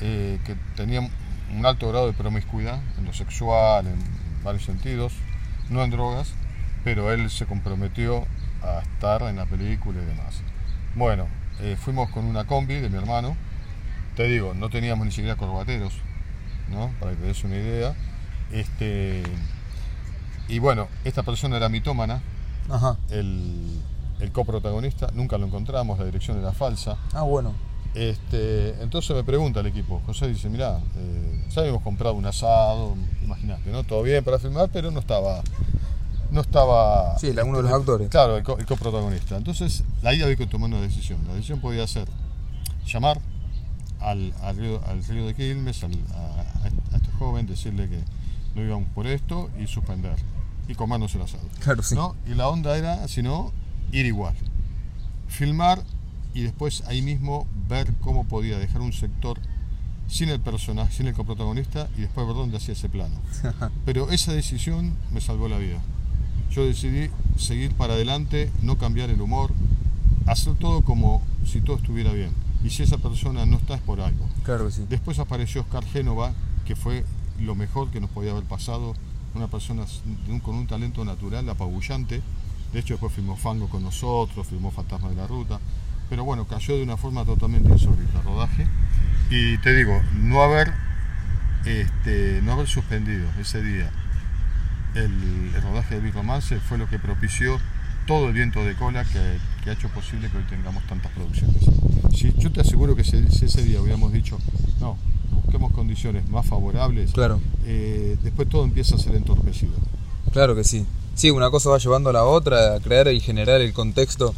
eh, 0.00 0.38
que 0.44 0.56
tenía 0.76 1.00
un 1.00 1.66
alto 1.66 1.88
grado 1.88 2.06
de 2.06 2.12
promiscuidad 2.12 2.80
en 2.98 3.04
lo 3.04 3.12
sexual, 3.12 3.86
en 3.86 3.98
varios 4.42 4.64
sentidos, 4.64 5.12
no 5.68 5.82
en 5.82 5.90
drogas, 5.90 6.32
pero 6.84 7.12
él 7.12 7.30
se 7.30 7.46
comprometió 7.46 8.26
a 8.62 8.80
estar 8.80 9.22
en 9.22 9.36
la 9.36 9.46
película 9.46 10.00
y 10.02 10.04
demás. 10.04 10.42
Bueno, 10.94 11.26
eh, 11.60 11.76
fuimos 11.78 12.10
con 12.10 12.24
una 12.24 12.46
combi 12.46 12.74
de 12.76 12.88
mi 12.88 12.96
hermano, 12.96 13.36
te 14.16 14.24
digo, 14.24 14.54
no 14.54 14.70
teníamos 14.70 15.06
ni 15.06 15.12
siquiera 15.12 15.36
corbateros, 15.36 15.94
¿no? 16.70 16.90
Para 17.00 17.12
que 17.12 17.18
te 17.18 17.26
des 17.26 17.44
una 17.44 17.56
idea. 17.56 17.94
Este, 18.52 19.22
y 20.48 20.58
bueno, 20.58 20.88
esta 21.04 21.22
persona 21.22 21.56
era 21.56 21.68
mitómana, 21.68 22.20
ajá. 22.68 22.96
el, 23.10 23.80
el 24.20 24.32
coprotagonista, 24.32 25.08
nunca 25.14 25.38
lo 25.38 25.46
encontramos, 25.46 25.98
la 25.98 26.04
dirección 26.04 26.38
era 26.38 26.52
falsa. 26.52 26.96
Ah, 27.12 27.22
bueno, 27.22 27.54
Este, 27.94 28.80
entonces 28.82 29.14
me 29.16 29.24
pregunta 29.24 29.60
el 29.60 29.66
equipo, 29.66 30.00
José 30.06 30.28
dice, 30.28 30.48
mirá, 30.48 30.78
eh, 30.96 31.44
ya 31.50 31.60
habíamos 31.62 31.82
comprado 31.82 32.14
un 32.14 32.24
asado, 32.24 32.94
imagínate, 33.24 33.70
¿no? 33.70 33.82
Todo 33.82 34.02
bien 34.04 34.22
para 34.22 34.38
filmar, 34.38 34.68
pero 34.72 34.90
no 34.90 35.00
estaba... 35.00 35.42
No 36.30 36.40
estaba... 36.42 37.18
Sí, 37.18 37.26
el- 37.28 37.40
uno 37.40 37.56
de 37.56 37.64
los 37.64 37.72
actores. 37.72 38.08
Claro, 38.08 38.36
el, 38.36 38.44
co- 38.44 38.56
el 38.58 38.64
coprotagonista. 38.66 39.36
Entonces, 39.36 39.82
ahí 40.04 40.22
había 40.22 40.36
que 40.36 40.46
tomar 40.46 40.70
una 40.70 40.80
decisión. 40.80 41.18
La 41.26 41.34
decisión 41.34 41.60
podía 41.60 41.84
ser 41.88 42.06
llamar 42.86 43.20
al, 43.98 44.32
al, 44.42 44.56
río, 44.56 44.80
al 44.86 45.04
río 45.04 45.26
de 45.26 45.34
Quilmes, 45.34 45.82
al- 45.82 45.92
a, 46.14 46.64
a 46.92 46.96
este 46.96 47.10
joven, 47.18 47.48
decirle 47.48 47.88
que 47.88 47.98
no 48.54 48.62
íbamos 48.64 48.88
por 48.94 49.08
esto 49.08 49.50
y 49.60 49.66
suspender. 49.66 50.14
Y 50.68 50.76
comernos 50.76 51.12
el 51.16 51.22
asado. 51.22 51.42
Claro, 51.64 51.82
sí. 51.82 51.96
¿no? 51.96 52.14
Y 52.24 52.34
la 52.34 52.48
onda 52.48 52.78
era, 52.78 53.08
si 53.08 53.24
no, 53.24 53.50
ir 53.90 54.06
igual. 54.06 54.36
Filmar 55.26 55.80
y 56.34 56.42
después 56.42 56.82
ahí 56.86 57.02
mismo 57.02 57.46
ver 57.68 57.92
cómo 58.00 58.24
podía 58.24 58.58
dejar 58.58 58.82
un 58.82 58.92
sector 58.92 59.38
sin 60.08 60.28
el 60.28 60.40
personaje, 60.40 60.92
sin 60.92 61.06
el 61.06 61.14
coprotagonista 61.14 61.88
y 61.96 62.02
después 62.02 62.26
ver 62.26 62.36
dónde 62.36 62.56
hacía 62.56 62.74
ese 62.74 62.88
plano. 62.88 63.14
Pero 63.84 64.10
esa 64.10 64.32
decisión 64.32 64.94
me 65.12 65.20
salvó 65.20 65.48
la 65.48 65.58
vida. 65.58 65.78
Yo 66.50 66.64
decidí 66.64 67.10
seguir 67.38 67.72
para 67.74 67.94
adelante, 67.94 68.50
no 68.62 68.76
cambiar 68.76 69.10
el 69.10 69.20
humor, 69.20 69.52
hacer 70.26 70.54
todo 70.56 70.82
como 70.82 71.22
si 71.46 71.60
todo 71.60 71.76
estuviera 71.76 72.12
bien. 72.12 72.30
Y 72.64 72.70
si 72.70 72.82
esa 72.82 72.98
persona 72.98 73.46
no 73.46 73.56
está 73.56 73.74
es 73.74 73.80
por 73.80 74.00
algo. 74.00 74.28
Claro 74.44 74.66
que 74.66 74.72
sí. 74.72 74.84
Después 74.88 75.18
apareció 75.18 75.62
Oscar 75.62 75.84
Génova, 75.84 76.32
que 76.66 76.76
fue 76.76 77.04
lo 77.38 77.54
mejor 77.54 77.90
que 77.90 78.00
nos 78.00 78.10
podía 78.10 78.32
haber 78.32 78.44
pasado, 78.44 78.94
una 79.34 79.46
persona 79.46 79.86
con 80.42 80.56
un 80.56 80.66
talento 80.66 81.04
natural 81.04 81.48
apabullante. 81.48 82.20
De 82.72 82.80
hecho, 82.80 82.94
después 82.94 83.12
filmó 83.12 83.36
Fango 83.36 83.68
con 83.68 83.82
nosotros, 83.82 84.46
filmó 84.46 84.70
Fantasma 84.70 85.08
de 85.08 85.16
la 85.16 85.26
Ruta. 85.26 85.58
Pero 86.10 86.24
bueno, 86.24 86.46
cayó 86.46 86.76
de 86.76 86.82
una 86.82 86.96
forma 86.98 87.24
totalmente 87.24 87.70
insólita 87.70 88.18
el 88.18 88.24
rodaje. 88.24 88.66
Y 89.30 89.56
te 89.58 89.72
digo, 89.74 90.02
no 90.20 90.42
haber, 90.42 90.72
este, 91.64 92.40
no 92.42 92.52
haber 92.52 92.66
suspendido 92.68 93.26
ese 93.40 93.62
día 93.62 93.90
el, 94.94 95.52
el 95.54 95.62
rodaje 95.62 95.94
de 95.96 96.00
Big 96.00 96.14
Romance 96.14 96.58
fue 96.60 96.78
lo 96.78 96.88
que 96.88 96.98
propició 96.98 97.58
todo 98.06 98.26
el 98.28 98.32
viento 98.34 98.64
de 98.64 98.74
cola 98.74 99.04
que, 99.04 99.20
que 99.62 99.70
ha 99.70 99.72
hecho 99.74 99.88
posible 99.90 100.28
que 100.30 100.38
hoy 100.38 100.42
tengamos 100.50 100.82
tantas 100.88 101.12
producciones. 101.12 101.62
Si, 102.12 102.32
yo 102.38 102.50
te 102.50 102.60
aseguro 102.62 102.96
que 102.96 103.04
si, 103.04 103.28
si 103.28 103.44
ese 103.44 103.62
día 103.62 103.80
hubiéramos 103.80 104.12
dicho, 104.12 104.36
no, 104.80 104.96
busquemos 105.30 105.72
condiciones 105.72 106.28
más 106.28 106.44
favorables, 106.46 107.12
Claro. 107.12 107.40
eh, 107.66 108.16
después 108.22 108.48
todo 108.48 108.64
empieza 108.64 108.96
a 108.96 108.98
ser 108.98 109.14
entorpecido. 109.14 109.74
Claro 110.32 110.56
que 110.56 110.64
sí. 110.64 110.84
Sí, 111.14 111.30
una 111.30 111.50
cosa 111.50 111.70
va 111.70 111.78
llevando 111.78 112.10
a 112.10 112.12
la 112.12 112.24
otra, 112.24 112.74
a 112.74 112.80
crear 112.80 113.06
y 113.12 113.20
generar 113.20 113.60
el 113.60 113.72
contexto 113.72 114.34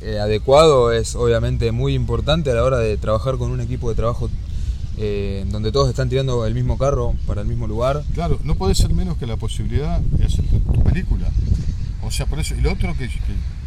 eh, 0.00 0.18
adecuado 0.18 0.92
es 0.92 1.14
obviamente 1.14 1.72
muy 1.72 1.94
importante 1.94 2.50
a 2.50 2.54
la 2.54 2.62
hora 2.64 2.78
de 2.78 2.96
trabajar 2.96 3.36
con 3.36 3.50
un 3.50 3.60
equipo 3.60 3.88
de 3.88 3.94
trabajo 3.96 4.28
eh, 4.98 5.44
donde 5.48 5.72
todos 5.72 5.88
están 5.88 6.08
tirando 6.08 6.46
el 6.46 6.54
mismo 6.54 6.78
carro 6.78 7.14
para 7.26 7.42
el 7.42 7.46
mismo 7.48 7.66
lugar. 7.66 8.02
Claro, 8.14 8.38
no 8.44 8.54
puede 8.54 8.74
ser 8.74 8.92
menos 8.94 9.16
que 9.18 9.26
la 9.26 9.36
posibilidad 9.36 10.00
de 10.00 10.24
hacer 10.24 10.44
tu, 10.46 10.58
tu 10.60 10.82
película. 10.82 11.28
O 12.02 12.10
sea, 12.10 12.26
por 12.26 12.38
eso, 12.38 12.54
y 12.54 12.60
lo 12.60 12.72
otro 12.72 12.94
que, 12.96 13.08
que 13.08 13.20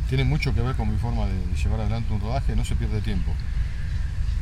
tiene 0.08 0.24
mucho 0.24 0.54
que 0.54 0.62
ver 0.62 0.76
con 0.76 0.90
mi 0.92 0.98
forma 0.98 1.26
de, 1.26 1.34
de 1.34 1.56
llevar 1.62 1.82
adelante 1.82 2.14
un 2.14 2.22
rodaje, 2.22 2.56
no 2.56 2.66
se 2.66 2.76
pierde 2.76 3.02
tiempo. 3.02 3.32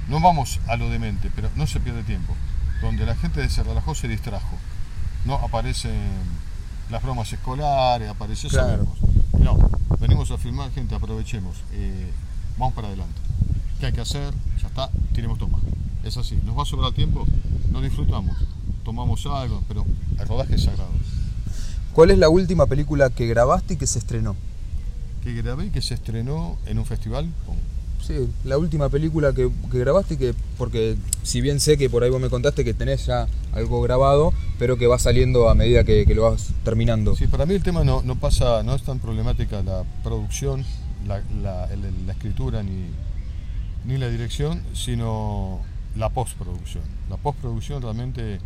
No 0.07 0.21
vamos 0.21 0.59
a 0.67 0.77
lo 0.77 0.89
demente, 0.89 1.29
pero 1.35 1.49
no 1.55 1.67
se 1.67 1.79
pierde 1.81 2.03
tiempo. 2.03 2.33
Donde 2.81 3.05
la 3.05 3.15
gente 3.15 3.47
se 3.49 3.63
relajó, 3.63 3.95
se 3.95 4.07
distrajo. 4.07 4.55
No 5.25 5.35
aparecen 5.35 5.91
las 6.89 7.03
bromas 7.03 7.33
escolares, 7.33 8.07
aparece 8.09 8.47
eso 8.47 8.57
Claro. 8.59 8.83
mismo. 8.83 8.95
No, 9.39 9.57
venimos 9.99 10.31
a 10.31 10.37
filmar, 10.37 10.71
gente, 10.71 10.95
aprovechemos. 10.95 11.57
eh, 11.73 12.11
vamos 12.57 12.73
para 12.73 12.87
adelante. 12.87 13.19
¿Qué 13.79 13.85
hay 13.87 13.93
que 13.93 14.01
hacer? 14.01 14.33
Ya 14.61 14.67
está, 14.67 14.89
tiremos 15.13 15.37
toma. 15.37 15.59
Es 16.03 16.17
así, 16.17 16.39
nos 16.45 16.57
va 16.57 16.63
a 16.63 16.65
sobrar 16.65 16.93
tiempo, 16.93 17.25
no 17.71 17.81
disfrutamos, 17.81 18.37
tomamos 18.83 19.25
algo, 19.25 19.63
pero 19.67 19.85
el 20.19 20.27
rodaje 20.27 20.55
es 20.55 20.63
sagrado. 20.63 20.89
¿Cuál 21.93 22.11
es 22.11 22.17
la 22.17 22.29
última 22.29 22.65
película 22.67 23.09
que 23.09 23.27
grabaste 23.27 23.73
y 23.73 23.77
que 23.77 23.87
se 23.87 23.99
estrenó? 23.99 24.35
Que 25.23 25.33
grabé 25.33 25.65
y 25.65 25.69
que 25.69 25.81
se 25.81 25.95
estrenó 25.95 26.57
en 26.65 26.79
un 26.79 26.85
festival 26.85 27.29
Sí, 28.05 28.29
la 28.45 28.57
última 28.57 28.87
película 28.89 29.33
que, 29.33 29.51
que 29.69 29.79
grabaste 29.79 30.13
y 30.13 30.17
que, 30.17 30.33
porque 30.57 30.95
si 31.23 31.41
bien 31.41 31.59
sé 31.59 31.77
que 31.77 31.89
por 31.89 32.03
ahí 32.03 32.09
vos 32.09 32.21
me 32.21 32.29
contaste 32.29 32.63
que 32.63 32.73
tenés 32.73 33.05
ya 33.05 33.27
algo 33.57 33.81
grabado, 33.81 34.33
pero 34.59 34.77
que 34.77 34.87
va 34.87 34.99
saliendo 34.99 35.49
a 35.49 35.55
medida 35.55 35.83
que, 35.83 36.05
que 36.05 36.15
lo 36.15 36.23
vas 36.23 36.49
terminando. 36.63 37.15
Sí, 37.15 37.27
para 37.27 37.45
mí 37.45 37.53
el 37.55 37.63
tema 37.63 37.83
no, 37.83 38.01
no 38.03 38.15
pasa, 38.15 38.63
no 38.63 38.75
es 38.75 38.83
tan 38.83 38.99
problemática 38.99 39.61
la 39.63 39.83
producción, 40.03 40.63
la, 41.07 41.21
la- 41.41 41.65
el- 41.73 42.05
la 42.05 42.13
escritura 42.13 42.63
ni, 42.63 42.85
ni 43.85 43.97
la 43.97 44.09
dirección, 44.09 44.61
sino 44.73 45.59
la 45.95 46.09
postproducción. 46.09 46.83
La 47.09 47.17
postproducción 47.17 47.81
realmente 47.81 48.39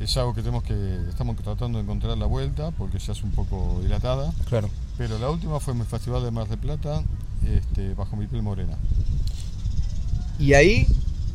es 0.00 0.16
algo 0.16 0.34
que 0.34 0.40
tenemos 0.40 0.62
que 0.64 0.74
estamos 1.08 1.36
tratando 1.36 1.78
de 1.78 1.84
encontrar 1.84 2.16
la 2.18 2.26
vuelta 2.26 2.70
porque 2.72 2.98
se 2.98 3.12
hace 3.12 3.24
un 3.24 3.32
poco 3.32 3.78
dilatada. 3.82 4.32
Claro. 4.48 4.68
Pero 4.98 5.18
la 5.18 5.30
última 5.30 5.60
fue 5.60 5.74
en 5.74 5.80
el 5.80 5.86
Festival 5.86 6.22
de 6.24 6.30
Mar 6.30 6.48
del 6.48 6.58
Plata, 6.58 7.02
este, 7.46 7.94
bajo 7.94 8.16
mi 8.16 8.26
piel 8.26 8.42
morena. 8.42 8.76
Y 10.38 10.54
ahí, 10.54 10.86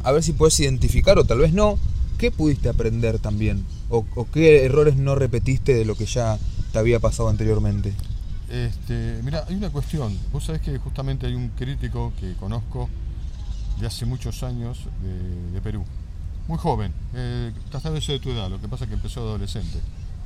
a 0.04 0.12
ver 0.12 0.24
si 0.24 0.34
puedes 0.34 0.60
identificar, 0.60 1.18
o 1.18 1.24
tal 1.24 1.40
vez 1.40 1.54
no, 1.54 1.78
¿qué 2.18 2.32
pudiste 2.32 2.70
aprender 2.70 3.20
también? 3.20 3.66
O, 3.90 4.06
o 4.16 4.28
qué 4.30 4.66
errores 4.66 4.96
no 4.96 5.16
repetiste 5.16 5.74
de 5.74 5.86
lo 5.86 5.96
que 5.96 6.06
ya 6.06 6.38
te 6.72 6.80
había 6.80 7.00
pasado 7.00 7.30
anteriormente? 7.30 7.94
Este, 8.50 9.20
mira, 9.24 9.46
hay 9.48 9.56
una 9.56 9.70
cuestión. 9.70 10.18
Vos 10.32 10.46
sabés 10.46 10.62
que 10.62 10.78
justamente 10.78 11.28
hay 11.28 11.36
un 11.36 11.50
crítico 11.50 12.14
que 12.20 12.34
conozco 12.36 12.90
de 13.80 13.88
hace 13.88 14.06
muchos 14.06 14.44
años 14.44 14.80
de, 15.02 15.52
de 15.52 15.62
Perú. 15.62 15.84
Muy 16.48 16.58
joven, 16.58 16.94
eh, 17.14 17.52
tal 17.70 17.94
vez 17.94 18.08
de 18.08 18.20
tu 18.20 18.32
edad, 18.32 18.50
lo 18.50 18.62
que 18.62 18.70
pasa 18.70 18.86
es 18.86 18.90
que 18.90 18.96
empezó 18.96 19.20
adolescente. 19.22 19.80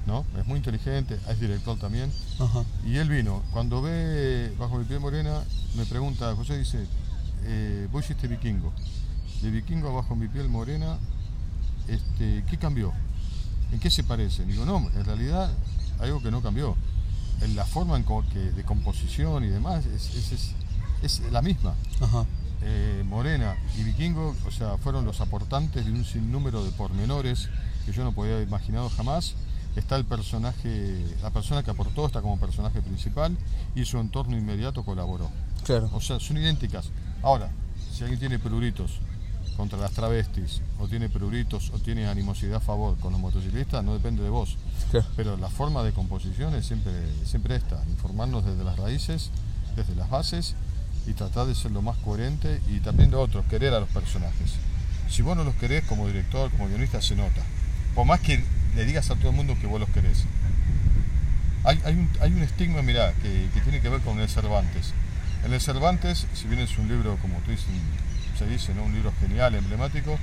¿no? 0.06 0.26
Es 0.40 0.46
muy 0.48 0.58
inteligente, 0.58 1.20
es 1.30 1.40
director 1.40 1.78
también. 1.78 2.12
Ajá. 2.40 2.64
Y 2.86 2.98
él 2.98 3.10
vino, 3.10 3.44
cuando 3.52 3.82
ve 3.82 4.52
Bajo 4.58 4.78
mi 4.78 4.86
piel 4.86 5.00
morena, 5.00 5.44
me 5.76 5.86
pregunta, 5.86 6.36
José 6.36 6.58
dice, 6.58 6.86
eh, 7.44 7.88
vos 7.92 8.06
hiciste 8.06 8.28
vikingo. 8.28 8.74
De 9.42 9.52
vikingo 9.52 9.90
a 9.90 9.94
Bajo 9.94 10.16
mi 10.16 10.28
piel 10.28 10.50
morena, 10.50 10.98
este, 11.88 12.44
¿qué 12.50 12.58
cambió? 12.58 12.94
¿En 13.72 13.80
qué 13.80 13.90
se 13.90 14.04
parece? 14.04 14.46
Digo, 14.46 14.66
no, 14.66 14.78
en 14.96 15.06
realidad 15.06 15.50
algo 16.00 16.22
que 16.22 16.32
no 16.32 16.42
cambió. 16.42 16.76
En 17.42 17.56
la 17.56 17.66
forma 17.66 17.96
en 17.98 18.04
co- 18.04 18.24
que, 18.32 18.40
de 18.40 18.64
composición 18.64 19.44
y 19.44 19.48
demás 19.48 19.86
es, 19.86 20.14
es- 20.16 20.32
es- 20.32 20.54
es 21.02 21.32
la 21.32 21.42
misma. 21.42 21.74
Ajá. 22.00 22.26
Eh, 22.64 23.04
Morena 23.08 23.56
y 23.78 23.84
Vikingo, 23.84 24.36
o 24.48 24.52
sea, 24.52 24.78
fueron 24.78 25.04
los 25.06 25.20
aportantes 25.22 25.84
de 25.86 25.92
un 25.92 26.06
sinnúmero 26.06 26.64
de 26.64 26.72
pormenores 26.72 27.50
que 27.86 27.92
yo 27.92 28.04
no 28.04 28.12
podía 28.12 28.34
haber 28.36 28.48
imaginado 28.48 28.90
jamás. 28.90 29.34
Está 29.76 29.96
el 29.96 30.06
personaje, 30.06 31.04
la 31.24 31.30
persona 31.32 31.64
que 31.64 31.72
aportó 31.72 32.06
está 32.06 32.22
como 32.22 32.38
personaje 32.38 32.82
principal 32.82 33.36
y 33.74 33.86
su 33.86 33.98
entorno 34.00 34.38
inmediato 34.38 34.84
colaboró. 34.84 35.32
Claro. 35.64 35.90
O 35.94 36.02
sea, 36.02 36.20
son 36.20 36.38
idénticas. 36.38 36.90
Ahora, 37.24 37.50
si 37.92 38.04
alguien 38.04 38.20
tiene 38.20 38.38
pruritos 38.38 39.00
contra 39.58 39.78
las 39.78 39.92
travestis, 39.92 40.62
o 40.80 40.88
tiene 40.88 41.10
pruritos, 41.10 41.72
o 41.74 41.80
tiene 41.80 42.08
animosidad 42.08 42.56
a 42.56 42.60
favor 42.60 42.98
con 43.00 43.12
los 43.12 43.22
motociclistas, 43.22 43.84
no 43.84 43.94
depende 43.94 44.24
de 44.24 44.30
vos. 44.30 44.58
Claro. 44.90 45.08
Pero 45.16 45.38
la 45.38 45.50
forma 45.50 45.84
de 45.84 45.92
composición 45.92 46.56
es 46.56 46.66
siempre, 46.66 46.92
siempre 47.26 47.56
esta, 47.56 47.84
informarnos 47.90 48.46
desde 48.46 48.64
las 48.64 48.78
raíces, 48.78 49.32
desde 49.76 49.96
las 49.96 50.10
bases, 50.10 50.56
y 51.08 51.14
tratar 51.14 51.48
de 51.48 51.56
ser 51.56 51.72
lo 51.72 51.82
más 51.82 51.98
coherente 51.98 52.62
y 52.68 52.80
también 52.80 53.10
de 53.10 53.18
otros, 53.18 53.46
querer 53.46 53.74
a 53.74 53.80
los 53.80 53.90
personajes. 53.90 54.54
Si 55.10 55.22
vos 55.22 55.36
no 55.36 55.44
los 55.44 55.56
querés 55.56 55.84
como 55.86 56.08
director, 56.08 56.52
como 56.52 56.68
guionista, 56.68 57.02
se 57.02 57.16
nota. 57.16 57.42
Por 57.96 58.06
más 58.06 58.20
que 58.22 58.44
le 58.76 58.86
digas 58.86 59.10
a 59.10 59.16
todo 59.16 59.30
el 59.30 59.36
mundo 59.36 59.58
que 59.60 59.68
vos 59.68 59.80
los 59.80 59.90
querés. 59.90 60.26
Hay, 61.64 61.80
hay 61.86 61.94
un, 61.94 62.10
hay 62.22 62.32
un 62.32 62.42
estigma, 62.42 62.82
mirá, 62.82 63.14
que, 63.14 63.50
que 63.54 63.62
tiene 63.62 63.82
que 63.82 63.90
ver 63.90 64.02
con 64.02 64.20
el 64.20 64.30
Cervantes. 64.30 64.94
En 65.44 65.54
el 65.54 65.62
Cervantes, 65.62 66.28
si 66.34 66.48
bien 66.48 66.62
es 66.62 66.78
un 66.78 66.88
libro, 66.88 67.18
como 67.22 67.40
tú 67.40 67.52
dices, 67.52 67.66
se 68.42 68.48
dice, 68.48 68.74
¿no? 68.74 68.84
un 68.84 68.94
libro 68.94 69.14
genial, 69.20 69.54
emblemático, 69.54 70.18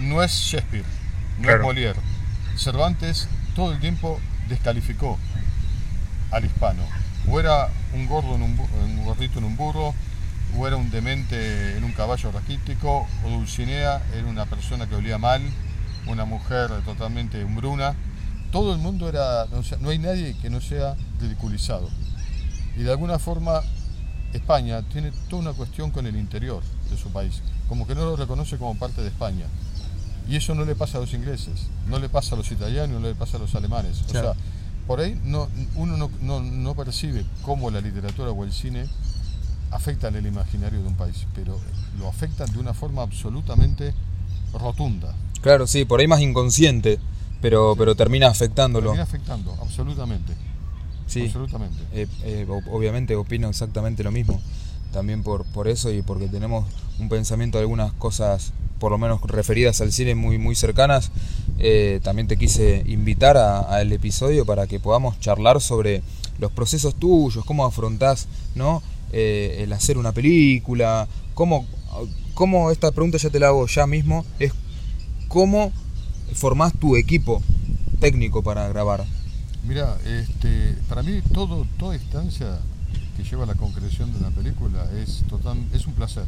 no 0.00 0.22
es 0.22 0.32
Shakespeare, 0.32 0.84
no 1.38 1.42
Claro. 1.44 1.60
es 1.60 1.76
Molière. 1.76 1.96
Cervantes 2.56 3.28
todo 3.54 3.72
el 3.72 3.78
tiempo 3.78 4.20
descalificó 4.48 5.16
al 6.32 6.44
hispano. 6.44 6.82
O 7.28 7.38
era 7.38 7.68
un 7.94 8.06
gordo 8.06 8.34
en 8.34 8.42
un, 8.42 8.58
un 8.58 9.04
gordito 9.04 9.38
en 9.38 9.44
un 9.44 9.56
burro, 9.56 9.94
o 10.56 10.66
era 10.66 10.76
un 10.76 10.90
demente 10.90 11.76
en 11.76 11.84
un 11.84 11.92
caballo 11.92 12.32
raquítico, 12.32 13.06
o 13.24 13.28
Dulcinea 13.28 14.02
era 14.14 14.26
una 14.26 14.46
persona 14.46 14.86
que 14.88 14.96
olía 14.96 15.18
mal, 15.18 15.42
una 16.06 16.24
mujer 16.24 16.70
totalmente 16.84 17.44
umbruna. 17.44 17.94
Todo 18.50 18.72
el 18.72 18.78
mundo 18.80 19.08
era, 19.08 19.44
o 19.44 19.62
sea, 19.62 19.78
no 19.80 19.90
hay 19.90 19.98
nadie 19.98 20.36
que 20.42 20.50
no 20.50 20.60
sea 20.60 20.96
ridiculizado. 21.20 21.88
Y 22.76 22.82
de 22.82 22.90
alguna 22.90 23.18
forma 23.20 23.60
España 24.32 24.82
tiene 24.82 25.12
toda 25.28 25.42
una 25.42 25.52
cuestión 25.52 25.90
con 25.92 26.06
el 26.06 26.16
interior 26.16 26.62
de 26.90 26.96
su 26.96 27.10
país, 27.10 27.42
como 27.68 27.86
que 27.86 27.94
no 27.94 28.04
lo 28.04 28.16
reconoce 28.16 28.56
como 28.58 28.76
parte 28.78 29.02
de 29.02 29.08
España. 29.08 29.46
Y 30.28 30.36
eso 30.36 30.54
no 30.54 30.64
le 30.64 30.74
pasa 30.74 30.98
a 30.98 31.00
los 31.00 31.12
ingleses, 31.14 31.68
no 31.88 31.98
le 31.98 32.08
pasa 32.08 32.34
a 32.34 32.38
los 32.38 32.50
italianos, 32.50 33.00
no 33.00 33.06
le 33.06 33.14
pasa 33.14 33.36
a 33.36 33.40
los 33.40 33.54
alemanes. 33.54 34.02
O 34.02 34.06
Claro. 34.10 34.34
sea, 34.34 34.42
por 34.86 35.00
ahí 35.00 35.20
no, 35.24 35.48
uno 35.76 35.96
no, 35.96 36.10
no- 36.20 36.40
no 36.40 36.74
percibe 36.74 37.24
cómo 37.42 37.70
la 37.70 37.80
literatura 37.80 38.30
o 38.30 38.44
el 38.44 38.52
cine 38.52 38.86
afectan 39.70 40.14
el 40.16 40.26
imaginario 40.26 40.80
de 40.80 40.86
un 40.88 40.94
país, 40.94 41.26
pero 41.34 41.58
lo 41.98 42.08
afectan 42.08 42.50
de 42.52 42.58
una 42.58 42.72
forma 42.74 43.02
absolutamente 43.02 43.94
rotunda. 44.52 45.14
Claro, 45.42 45.66
sí, 45.66 45.84
por 45.84 46.00
ahí 46.00 46.06
más 46.08 46.20
inconsciente, 46.20 46.98
pero, 47.40 47.74
pero 47.76 47.94
termina 47.94 48.28
afectándolo. 48.28 48.86
Termina 48.90 49.02
afectando, 49.04 49.56
absolutamente. 49.60 50.32
Sí. 51.06 51.22
Absolutamente. 51.26 51.82
Eh, 51.92 52.06
eh, 52.24 52.46
ob- 52.48 52.66
obviamente 52.70 53.14
opino 53.14 53.48
exactamente 53.48 54.02
lo 54.02 54.10
mismo. 54.10 54.40
También 54.96 55.22
por, 55.22 55.44
por 55.44 55.68
eso 55.68 55.92
y 55.92 56.00
porque 56.00 56.26
tenemos 56.26 56.64
un 56.98 57.10
pensamiento 57.10 57.58
de 57.58 57.64
algunas 57.64 57.92
cosas 57.92 58.54
por 58.78 58.90
lo 58.90 58.96
menos 58.96 59.20
referidas 59.20 59.82
al 59.82 59.92
cine 59.92 60.14
muy, 60.14 60.38
muy 60.38 60.54
cercanas, 60.54 61.10
eh, 61.58 62.00
también 62.02 62.28
te 62.28 62.38
quise 62.38 62.82
invitar 62.86 63.36
al 63.36 63.92
episodio 63.92 64.46
para 64.46 64.66
que 64.66 64.80
podamos 64.80 65.20
charlar 65.20 65.60
sobre 65.60 66.02
los 66.38 66.50
procesos 66.50 66.94
tuyos, 66.94 67.44
cómo 67.44 67.66
afrontás 67.66 68.26
¿no? 68.54 68.82
Eh, 69.12 69.58
el 69.64 69.74
hacer 69.74 69.98
una 69.98 70.12
película, 70.12 71.06
cómo, 71.34 71.66
cómo, 72.32 72.70
esta 72.70 72.90
pregunta 72.90 73.18
ya 73.18 73.28
te 73.28 73.38
la 73.38 73.48
hago 73.48 73.66
ya 73.66 73.86
mismo, 73.86 74.24
es 74.38 74.54
cómo 75.28 75.72
formás 76.32 76.72
tu 76.72 76.96
equipo 76.96 77.42
técnico 78.00 78.42
para 78.42 78.66
grabar. 78.68 79.04
Mira, 79.62 79.98
este, 80.06 80.74
para 80.88 81.02
mí 81.02 81.20
todo, 81.34 81.66
toda 81.78 81.96
instancia 81.96 82.60
que 83.16 83.24
lleva 83.24 83.44
a 83.44 83.46
la 83.46 83.54
concreción 83.54 84.12
de 84.12 84.18
una 84.18 84.30
película 84.30 84.84
es, 84.94 85.24
total, 85.28 85.58
es 85.72 85.86
un 85.86 85.94
placer, 85.94 86.26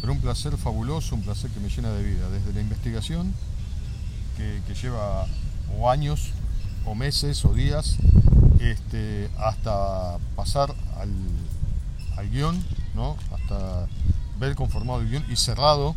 pero 0.00 0.12
un 0.12 0.20
placer 0.20 0.56
fabuloso, 0.56 1.14
un 1.14 1.22
placer 1.22 1.50
que 1.50 1.60
me 1.60 1.68
llena 1.68 1.90
de 1.92 2.02
vida, 2.02 2.28
desde 2.30 2.52
la 2.52 2.60
investigación, 2.60 3.32
que, 4.36 4.74
lleva 4.74 5.26
o 5.78 5.90
años, 5.90 6.30
o 6.84 6.94
meses, 6.94 7.44
o 7.44 7.52
días, 7.52 7.96
este, 8.60 9.30
hasta 9.38 10.18
pasar 10.36 10.74
al, 10.98 11.10
al 12.16 12.30
guion, 12.30 12.62
¿no? 12.94 13.16
hasta 13.32 13.86
ver 14.38 14.54
conformado 14.54 15.00
el 15.00 15.08
guion 15.08 15.24
y 15.30 15.36
cerrado. 15.36 15.94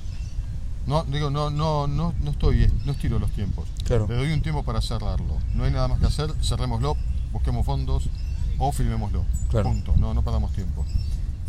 No, 0.88 1.04
digo, 1.04 1.30
no, 1.30 1.52
no, 1.52 1.88
no, 1.88 2.14
no 2.22 2.32
estoy, 2.32 2.72
no 2.86 2.94
estiro 2.94 3.20
los 3.20 3.32
tiempos. 3.32 3.68
Claro. 3.86 4.08
Le 4.08 4.16
doy 4.16 4.34
un 4.34 4.42
tiempo 4.42 4.64
para 4.64 4.82
cerrarlo. 4.82 5.38
No 5.54 5.64
hay 5.64 5.72
nada 5.72 5.88
más 5.88 6.00
que 6.00 6.08
hacer, 6.08 6.34
cerrémoslo, 6.42 6.98
busquemos 7.32 7.66
fondos 7.66 8.10
o 8.62 8.72
filmémoslo. 8.72 9.26
Punto, 9.64 9.96
no, 9.98 10.14
no 10.14 10.24
perdamos 10.24 10.54
tiempo. 10.54 10.86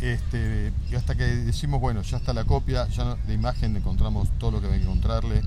Este, 0.01 0.73
y 0.91 0.95
hasta 0.95 1.15
que 1.15 1.23
decimos, 1.23 1.79
bueno, 1.79 2.01
ya 2.01 2.17
está 2.17 2.33
la 2.33 2.43
copia, 2.43 2.87
ya 2.89 3.15
de 3.27 3.33
imagen 3.35 3.77
encontramos 3.77 4.29
todo 4.39 4.51
lo 4.51 4.61
que 4.61 4.67
hay 4.67 4.79
que 4.79 4.85
encontrarle, 4.85 5.43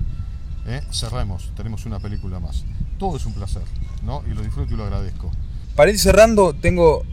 ¿eh? 0.65 0.81
cerremos, 0.91 1.51
tenemos 1.57 1.85
una 1.85 1.99
película 1.99 2.39
más. 2.39 2.63
Todo 2.97 3.17
es 3.17 3.25
un 3.25 3.33
placer, 3.33 3.63
¿no? 4.03 4.23
Y 4.31 4.33
lo 4.33 4.41
disfruto 4.41 4.73
y 4.73 4.77
lo 4.77 4.85
agradezco. 4.85 5.29
Para 5.75 5.91
ir 5.91 5.99
cerrando, 5.99 6.53
tengo 6.53 7.03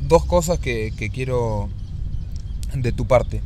dos 0.00 0.24
cosas 0.24 0.58
que, 0.58 0.92
quiero 1.12 1.68
de 2.74 2.90
tu 2.92 3.06
parte. 3.06 3.42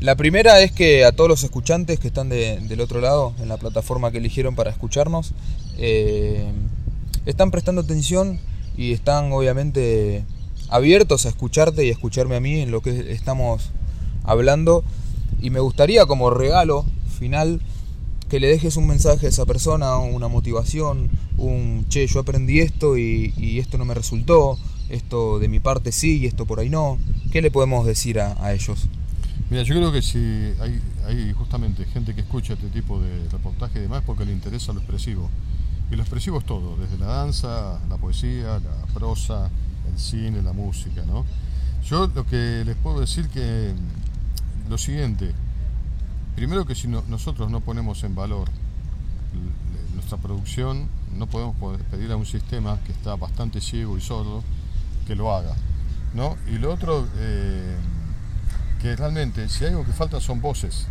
La 0.00 0.16
primera 0.16 0.60
es 0.60 0.70
que 0.70 1.06
a 1.06 1.12
todos 1.12 1.28
los 1.28 1.42
escuchantes 1.44 1.98
que 1.98 2.08
están 2.08 2.28
del 2.28 2.80
otro 2.80 3.00
lado, 3.00 3.34
en 3.40 3.48
la 3.48 3.56
plataforma 3.56 4.10
que 4.10 4.18
eligieron 4.18 4.54
para 4.54 4.70
escucharnos, 4.70 5.32
eh, 5.78 6.52
están 7.24 7.50
prestando 7.50 7.80
atención 7.80 8.38
y 8.76 8.92
están 8.92 9.32
obviamente 9.32 10.24
abiertos 10.68 11.26
a 11.26 11.30
escucharte 11.30 11.84
y 11.84 11.88
a 11.88 11.92
escucharme 11.92 12.36
a 12.36 12.40
mí 12.40 12.60
en 12.60 12.70
lo 12.70 12.80
que 12.80 13.12
estamos 13.12 13.70
hablando. 14.24 14.84
Y 15.40 15.50
me 15.50 15.60
gustaría 15.60 16.06
como 16.06 16.30
regalo 16.30 16.84
final 17.18 17.60
que 18.28 18.40
le 18.40 18.46
dejes 18.46 18.76
un 18.76 18.86
mensaje 18.86 19.26
a 19.26 19.28
esa 19.28 19.44
persona, 19.44 19.96
una 19.96 20.28
motivación, 20.28 21.10
un 21.36 21.86
che, 21.88 22.06
yo 22.06 22.20
aprendí 22.20 22.60
esto 22.60 22.96
y, 22.96 23.34
y 23.36 23.58
esto 23.58 23.76
no 23.76 23.84
me 23.84 23.94
resultó, 23.94 24.56
esto 24.90 25.38
de 25.38 25.48
mi 25.48 25.60
parte 25.60 25.92
sí 25.92 26.18
y 26.18 26.26
esto 26.26 26.46
por 26.46 26.60
ahí 26.60 26.68
no. 26.68 26.98
¿Qué 27.32 27.42
le 27.42 27.50
podemos 27.50 27.86
decir 27.86 28.20
a, 28.20 28.52
ellos? 28.52 28.86
Mira, 29.50 29.62
yo 29.62 29.74
creo 29.74 29.92
que 29.92 30.02
si 30.02 30.18
hay, 30.60 30.80
hay, 31.06 31.32
justamente 31.32 31.84
gente 31.86 32.14
que 32.14 32.20
escucha 32.20 32.54
este 32.54 32.68
tipo 32.68 33.00
de 33.00 33.28
reportaje 33.30 33.78
y 33.78 33.82
demás 33.82 34.02
porque 34.04 34.24
le 34.24 34.32
interesa 34.32 34.72
lo 34.72 34.80
expresivo. 34.80 35.28
Y 35.90 35.96
lo 35.96 36.02
expresivo 36.02 36.38
es 36.38 36.44
todo, 36.44 36.76
desde 36.76 36.98
la 36.98 37.06
danza, 37.06 37.80
la 37.88 37.96
poesía, 37.96 38.60
la 38.60 38.94
prosa, 38.94 39.50
el 39.90 39.98
cine, 39.98 40.42
la 40.42 40.52
música, 40.52 41.02
¿no? 41.04 41.24
Yo 41.84 42.06
lo 42.14 42.26
que 42.26 42.62
les 42.64 42.76
puedo 42.76 43.00
decir 43.00 43.28
que 43.28 43.74
lo 44.68 44.78
siguiente, 44.78 45.32
primero 46.36 46.64
que 46.64 46.74
si 46.74 46.86
nosotros 46.86 47.50
no 47.50 47.60
ponemos 47.60 48.04
en 48.04 48.14
valor 48.14 48.48
nuestra 49.94 50.18
producción, 50.18 50.88
no 51.16 51.26
podemos 51.26 51.56
pedir 51.90 52.12
a 52.12 52.16
un 52.16 52.26
sistema 52.26 52.78
que 52.86 52.92
está 52.92 53.16
bastante 53.16 53.60
ciego 53.60 53.98
y 53.98 54.00
sordo 54.00 54.44
que 55.06 55.16
lo 55.16 55.34
haga. 55.34 55.56
¿no? 56.14 56.36
Y 56.46 56.58
lo 56.58 56.72
otro, 56.72 57.06
eh, 57.16 57.76
que 58.80 58.96
realmente 58.96 59.48
si 59.48 59.64
hay 59.64 59.70
algo 59.70 59.84
que 59.84 59.92
falta 59.92 60.20
son 60.20 60.40
voces. 60.40 60.86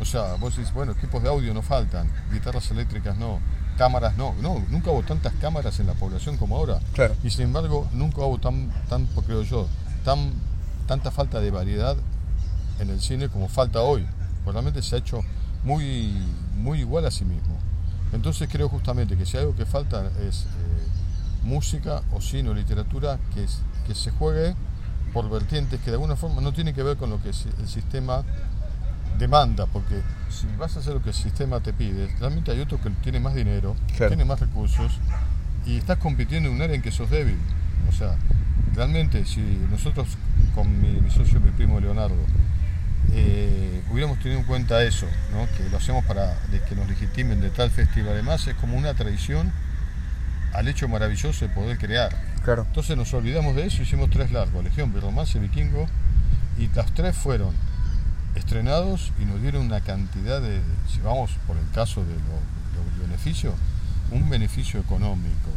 O 0.00 0.04
sea, 0.04 0.34
vos 0.34 0.58
bueno, 0.72 0.92
equipos 0.92 1.22
de 1.22 1.28
audio 1.28 1.54
no 1.54 1.62
faltan, 1.62 2.10
guitarras 2.32 2.70
eléctricas 2.70 3.16
no, 3.16 3.38
cámaras 3.74 4.16
no. 4.16 4.34
No, 4.40 4.64
nunca 4.70 4.90
hubo 4.90 5.02
tantas 5.02 5.32
cámaras 5.34 5.78
en 5.80 5.86
la 5.86 5.94
población 5.94 6.36
como 6.36 6.56
ahora. 6.56 6.80
Y 7.22 7.30
sin 7.30 7.44
embargo, 7.44 7.88
nunca 7.92 8.22
hubo 8.22 8.38
tan, 8.38 8.70
tan 8.88 9.06
creo 9.26 9.42
yo, 9.42 9.66
tan, 10.04 10.32
tanta 10.86 11.10
falta 11.10 11.40
de 11.40 11.50
variedad 11.50 11.96
en 12.80 12.90
el 12.90 13.00
cine 13.00 13.28
como 13.28 13.48
falta 13.48 13.80
hoy. 13.80 14.06
Realmente 14.44 14.82
se 14.82 14.96
ha 14.96 14.98
hecho 14.98 15.20
muy, 15.64 16.12
muy 16.56 16.80
igual 16.80 17.06
a 17.06 17.10
sí 17.10 17.24
mismo. 17.24 17.56
Entonces 18.12 18.48
creo 18.50 18.68
justamente 18.68 19.16
que 19.16 19.26
si 19.26 19.36
algo 19.36 19.56
que 19.56 19.66
falta 19.66 20.06
es 20.20 20.42
eh, 20.42 20.46
música 21.42 22.02
o 22.12 22.20
cine 22.20 22.50
o 22.50 22.54
literatura 22.54 23.18
que, 23.34 23.46
que 23.86 23.94
se 23.94 24.10
juegue 24.12 24.54
por 25.12 25.28
vertientes 25.30 25.80
que 25.80 25.86
de 25.86 25.94
alguna 25.94 26.16
forma 26.16 26.40
no 26.40 26.52
tiene 26.52 26.74
que 26.74 26.82
ver 26.82 26.96
con 26.96 27.10
lo 27.10 27.22
que 27.22 27.28
el 27.28 27.68
sistema 27.68 28.24
demanda, 29.18 29.66
porque 29.66 30.00
si 30.28 30.46
vas 30.58 30.76
a 30.76 30.80
hacer 30.80 30.94
lo 30.94 31.02
que 31.02 31.10
el 31.10 31.14
sistema 31.14 31.60
te 31.60 31.72
pide, 31.72 32.08
realmente 32.18 32.50
hay 32.50 32.60
otro 32.60 32.80
que 32.80 32.90
tiene 32.90 33.20
más 33.20 33.34
dinero, 33.34 33.76
tiene 33.96 34.24
más 34.24 34.40
recursos 34.40 34.98
y 35.66 35.78
estás 35.78 35.98
compitiendo 35.98 36.48
en 36.48 36.56
un 36.56 36.62
área 36.62 36.76
en 36.76 36.82
que 36.82 36.90
sos 36.90 37.10
débil. 37.10 37.38
O 37.88 37.92
sea, 37.92 38.16
realmente 38.74 39.24
si 39.24 39.40
nosotros 39.70 40.08
con 40.54 40.80
mi, 40.80 41.10
socio, 41.10 41.40
mi 41.40 41.50
primo 41.50 41.80
Leonardo, 41.80 42.16
eh, 43.12 43.82
hubiéramos 43.90 44.18
tenido 44.18 44.40
en 44.40 44.46
cuenta 44.46 44.82
eso, 44.82 45.06
que 45.56 45.68
lo 45.68 45.76
hacemos 45.76 46.04
para 46.04 46.36
que 46.68 46.74
nos 46.74 46.88
legitimen 46.88 47.40
de 47.40 47.50
tal 47.50 47.70
festival, 47.70 48.12
además 48.12 48.46
es 48.46 48.54
como 48.54 48.76
una 48.76 48.94
tradición 48.94 49.52
al 50.52 50.68
hecho 50.68 50.88
maravilloso 50.88 51.46
de 51.46 51.52
poder 51.52 51.78
crear. 51.78 52.14
Claro. 52.44 52.64
Entonces 52.66 52.96
nos 52.96 53.12
olvidamos 53.14 53.56
de 53.56 53.66
eso, 53.66 53.82
hicimos 53.82 54.10
tres 54.10 54.30
largos, 54.30 54.62
Legión, 54.62 54.94
Romance, 55.00 55.38
Vikingo, 55.38 55.86
y 56.58 56.68
las 56.74 56.92
tres 56.92 57.16
fueron 57.16 57.54
estrenados 58.34 59.12
y 59.20 59.24
nos 59.24 59.40
dieron 59.40 59.66
una 59.66 59.80
cantidad 59.80 60.40
de, 60.40 60.60
si 60.88 61.00
vamos 61.00 61.32
por 61.46 61.56
el 61.56 61.68
caso 61.70 62.04
de 62.04 62.14
los 62.14 63.00
beneficios, 63.00 63.54
un 64.10 64.28
beneficio 64.28 64.80
económico 64.80 65.50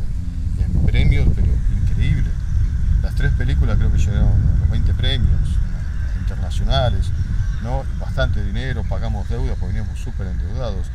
y 0.58 0.64
en 0.64 0.86
premios, 0.86 1.28
pero 1.36 1.48
increíble. 1.82 2.30
Las 3.02 3.16
tres 3.16 3.32
películas 3.34 3.78
creo 3.78 3.92
que 3.92 3.98
llegaron 3.98 4.30
a 4.30 4.60
los 4.60 4.70
20 4.70 4.94
premios 4.94 5.42
internacionales, 6.20 7.12
¿no? 7.64 7.84
bastante 8.00 8.44
dinero, 8.44 8.84
pagamos 8.88 9.28
deuda 9.30 9.56
porque 9.56 9.76
veníamos 9.76 10.00
súper 10.00 10.28
endeudados. 10.28 10.88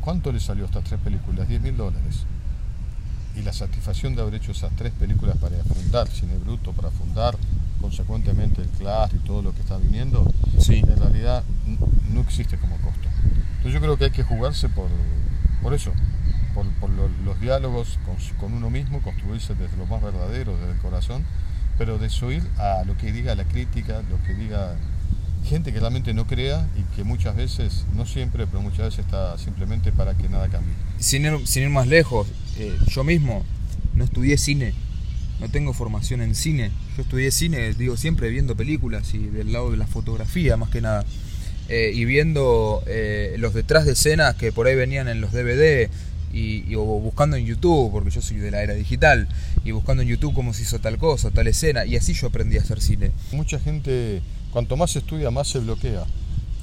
¿Cuánto 0.00 0.32
le 0.32 0.40
salió 0.40 0.64
a 0.64 0.66
estas 0.66 0.84
tres 0.84 1.00
películas? 1.00 1.48
10 1.48 1.60
mil 1.62 1.76
dólares 1.76 2.24
y 3.38 3.42
la 3.42 3.52
satisfacción 3.52 4.16
de 4.16 4.22
haber 4.22 4.34
hecho 4.34 4.52
esas 4.52 4.72
tres 4.76 4.92
películas 4.92 5.36
para 5.36 5.56
fundar 5.62 6.08
Cine 6.08 6.36
Bruto, 6.38 6.72
para 6.72 6.90
fundar 6.90 7.36
consecuentemente 7.80 8.62
el 8.62 8.68
Clash 8.68 9.14
y 9.14 9.18
todo 9.18 9.42
lo 9.42 9.54
que 9.54 9.60
está 9.60 9.76
viniendo, 9.78 10.30
en 10.68 10.96
realidad 10.98 11.44
no 12.12 12.20
existe 12.20 12.58
como 12.58 12.76
costo. 12.78 13.08
Entonces 13.56 13.72
yo 13.72 13.80
creo 13.80 13.96
que 13.96 14.04
hay 14.04 14.10
que 14.10 14.22
jugarse 14.22 14.68
por, 14.68 14.88
por 15.62 15.74
eso, 15.74 15.92
por, 16.54 16.90
los 17.24 17.40
diálogos 17.40 17.98
con, 18.38 18.52
uno 18.52 18.70
mismo, 18.70 19.00
construirse 19.02 19.54
desde 19.54 19.76
lo 19.76 19.86
más 19.86 20.02
verdadero, 20.02 20.56
desde 20.56 20.72
el 20.72 20.78
corazón, 20.78 21.24
pero 21.76 21.98
desoír 21.98 22.42
a 22.58 22.84
lo 22.84 22.96
que 22.96 23.12
diga 23.12 23.34
la 23.34 23.44
crítica, 23.44 24.02
lo 24.10 24.22
que 24.24 24.34
diga 24.34 24.76
gente 25.44 25.72
que 25.72 25.80
realmente 25.80 26.12
no 26.14 26.26
crea 26.26 26.68
y 26.76 26.82
que 26.96 27.04
muchas 27.04 27.36
veces, 27.36 27.86
no 27.94 28.06
siempre, 28.06 28.46
pero 28.46 28.60
muchas 28.60 28.86
veces 28.86 29.00
está 29.00 29.38
simplemente 29.38 29.92
para 29.92 30.14
que 30.14 30.28
nada 30.28 30.48
cambie. 30.48 30.74
Sin 30.98 31.24
ir, 31.24 31.46
sin 31.46 31.64
ir 31.64 31.70
más 31.70 31.86
lejos, 31.86 32.26
eh, 32.56 32.76
yo 32.88 33.04
mismo 33.04 33.44
no 33.94 34.04
estudié 34.04 34.36
cine, 34.36 34.74
no 35.40 35.48
tengo 35.48 35.72
formación 35.72 36.20
en 36.20 36.34
cine. 36.34 36.70
Yo 36.96 37.02
estudié 37.02 37.30
cine, 37.30 37.74
digo, 37.74 37.96
siempre 37.96 38.28
viendo 38.30 38.56
películas 38.56 39.14
y 39.14 39.18
del 39.18 39.52
lado 39.52 39.70
de 39.70 39.76
la 39.76 39.86
fotografía 39.86 40.56
más 40.56 40.70
que 40.70 40.80
nada. 40.80 41.04
Eh, 41.68 41.92
y 41.94 42.04
viendo 42.06 42.82
eh, 42.86 43.36
los 43.38 43.52
detrás 43.52 43.84
de 43.84 43.92
escenas 43.92 44.34
que 44.36 44.52
por 44.52 44.66
ahí 44.66 44.74
venían 44.74 45.06
en 45.06 45.20
los 45.20 45.32
DVD 45.32 45.90
y, 46.32 46.74
o 46.74 46.82
buscando 46.82 47.36
en 47.36 47.44
YouTube, 47.44 47.90
porque 47.90 48.10
yo 48.10 48.20
soy 48.20 48.38
de 48.38 48.50
la 48.50 48.62
era 48.62 48.74
digital, 48.74 49.28
y 49.64 49.70
buscando 49.70 50.02
en 50.02 50.08
YouTube 50.08 50.34
cómo 50.34 50.52
se 50.52 50.62
hizo 50.62 50.78
tal 50.78 50.98
cosa, 50.98 51.30
tal 51.30 51.46
escena, 51.46 51.84
y 51.84 51.96
así 51.96 52.12
yo 52.12 52.28
aprendí 52.28 52.58
a 52.58 52.60
hacer 52.60 52.80
cine. 52.80 53.12
Mucha 53.32 53.58
gente, 53.58 54.22
cuanto 54.52 54.76
más 54.76 54.94
estudia, 54.96 55.30
más 55.30 55.48
se 55.48 55.58
bloquea. 55.58 56.04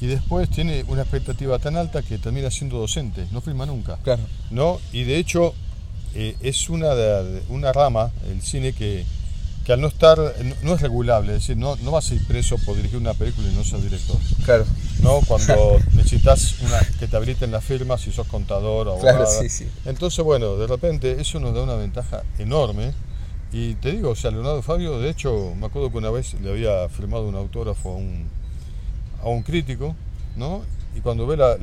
Y 0.02 0.08
después 0.08 0.50
tiene 0.50 0.84
una 0.88 1.02
expectativa 1.02 1.58
tan 1.58 1.78
alta 1.78 2.02
que 2.02 2.18
termina 2.18 2.52
siendo 2.52 2.78
docente, 2.78 3.26
no 3.32 3.42
firma 3.42 3.66
nunca. 3.66 3.98
Claro. 4.04 4.24
¿No? 4.52 4.80
Y 4.92 5.04
de 5.04 5.18
hecho, 5.18 5.56
eh, 6.16 6.36
es 6.42 6.70
una, 6.70 6.94
una 7.50 7.72
rama, 7.74 8.12
el 8.30 8.42
cine, 8.42 8.74
que, 8.74 9.06
que 9.66 9.74
al 9.74 9.82
no 9.82 9.88
estar, 9.88 10.18
no, 10.64 10.74
es 10.76 10.82
regulable, 10.82 11.34
es 11.36 11.42
decir, 11.42 11.58
no, 11.58 11.76
no 11.78 11.92
vas 11.92 12.10
a 12.12 12.16
ir 12.16 12.26
preso 12.28 12.58
por 12.60 12.76
dirigir 12.76 12.98
una 12.98 13.14
película 13.14 13.48
y 13.50 13.56
no 13.56 13.64
ser 13.64 13.82
director. 13.82 14.18
Claro. 14.44 14.66
¿No? 15.02 15.20
Cuando 15.28 15.78
necesitas 15.94 16.56
una, 16.62 16.80
que 17.00 17.08
te 17.08 17.16
habiliten 17.18 17.52
la 17.52 17.62
firma 17.62 17.98
si 17.98 18.12
sos 18.12 18.28
contador 18.28 18.88
o. 18.88 19.00
Claro, 19.00 19.26
sí, 19.28 19.50
sí. 19.50 19.68
Entonces, 19.86 20.24
bueno, 20.24 20.56
de 20.58 20.68
repente 20.68 21.20
eso 21.20 21.40
nos 21.40 21.54
da 21.54 21.62
una 21.64 21.76
ventaja 21.76 22.24
enorme. 22.40 22.94
Y 23.52 23.76
te 23.76 23.92
digo, 23.92 24.10
o 24.10 24.16
sea, 24.16 24.32
Leonardo 24.32 24.62
Fabio, 24.62 25.00
de 25.00 25.10
hecho, 25.10 25.54
me 25.58 25.68
acuerdo 25.68 25.90
que 25.92 25.98
una 25.98 26.10
vez 26.10 26.34
le 26.42 26.50
había 26.50 26.90
firmado 26.90 27.28
un 27.28 27.36
autógrafo 27.36 27.90
a 27.92 27.96
un, 27.96 28.28
a 29.24 29.30
un 29.30 29.44
crítico, 29.44 29.96
¿no? 30.36 30.64
y 30.98 31.02
cuando 31.02 31.28
ve 31.28 31.36
la, 31.38 31.58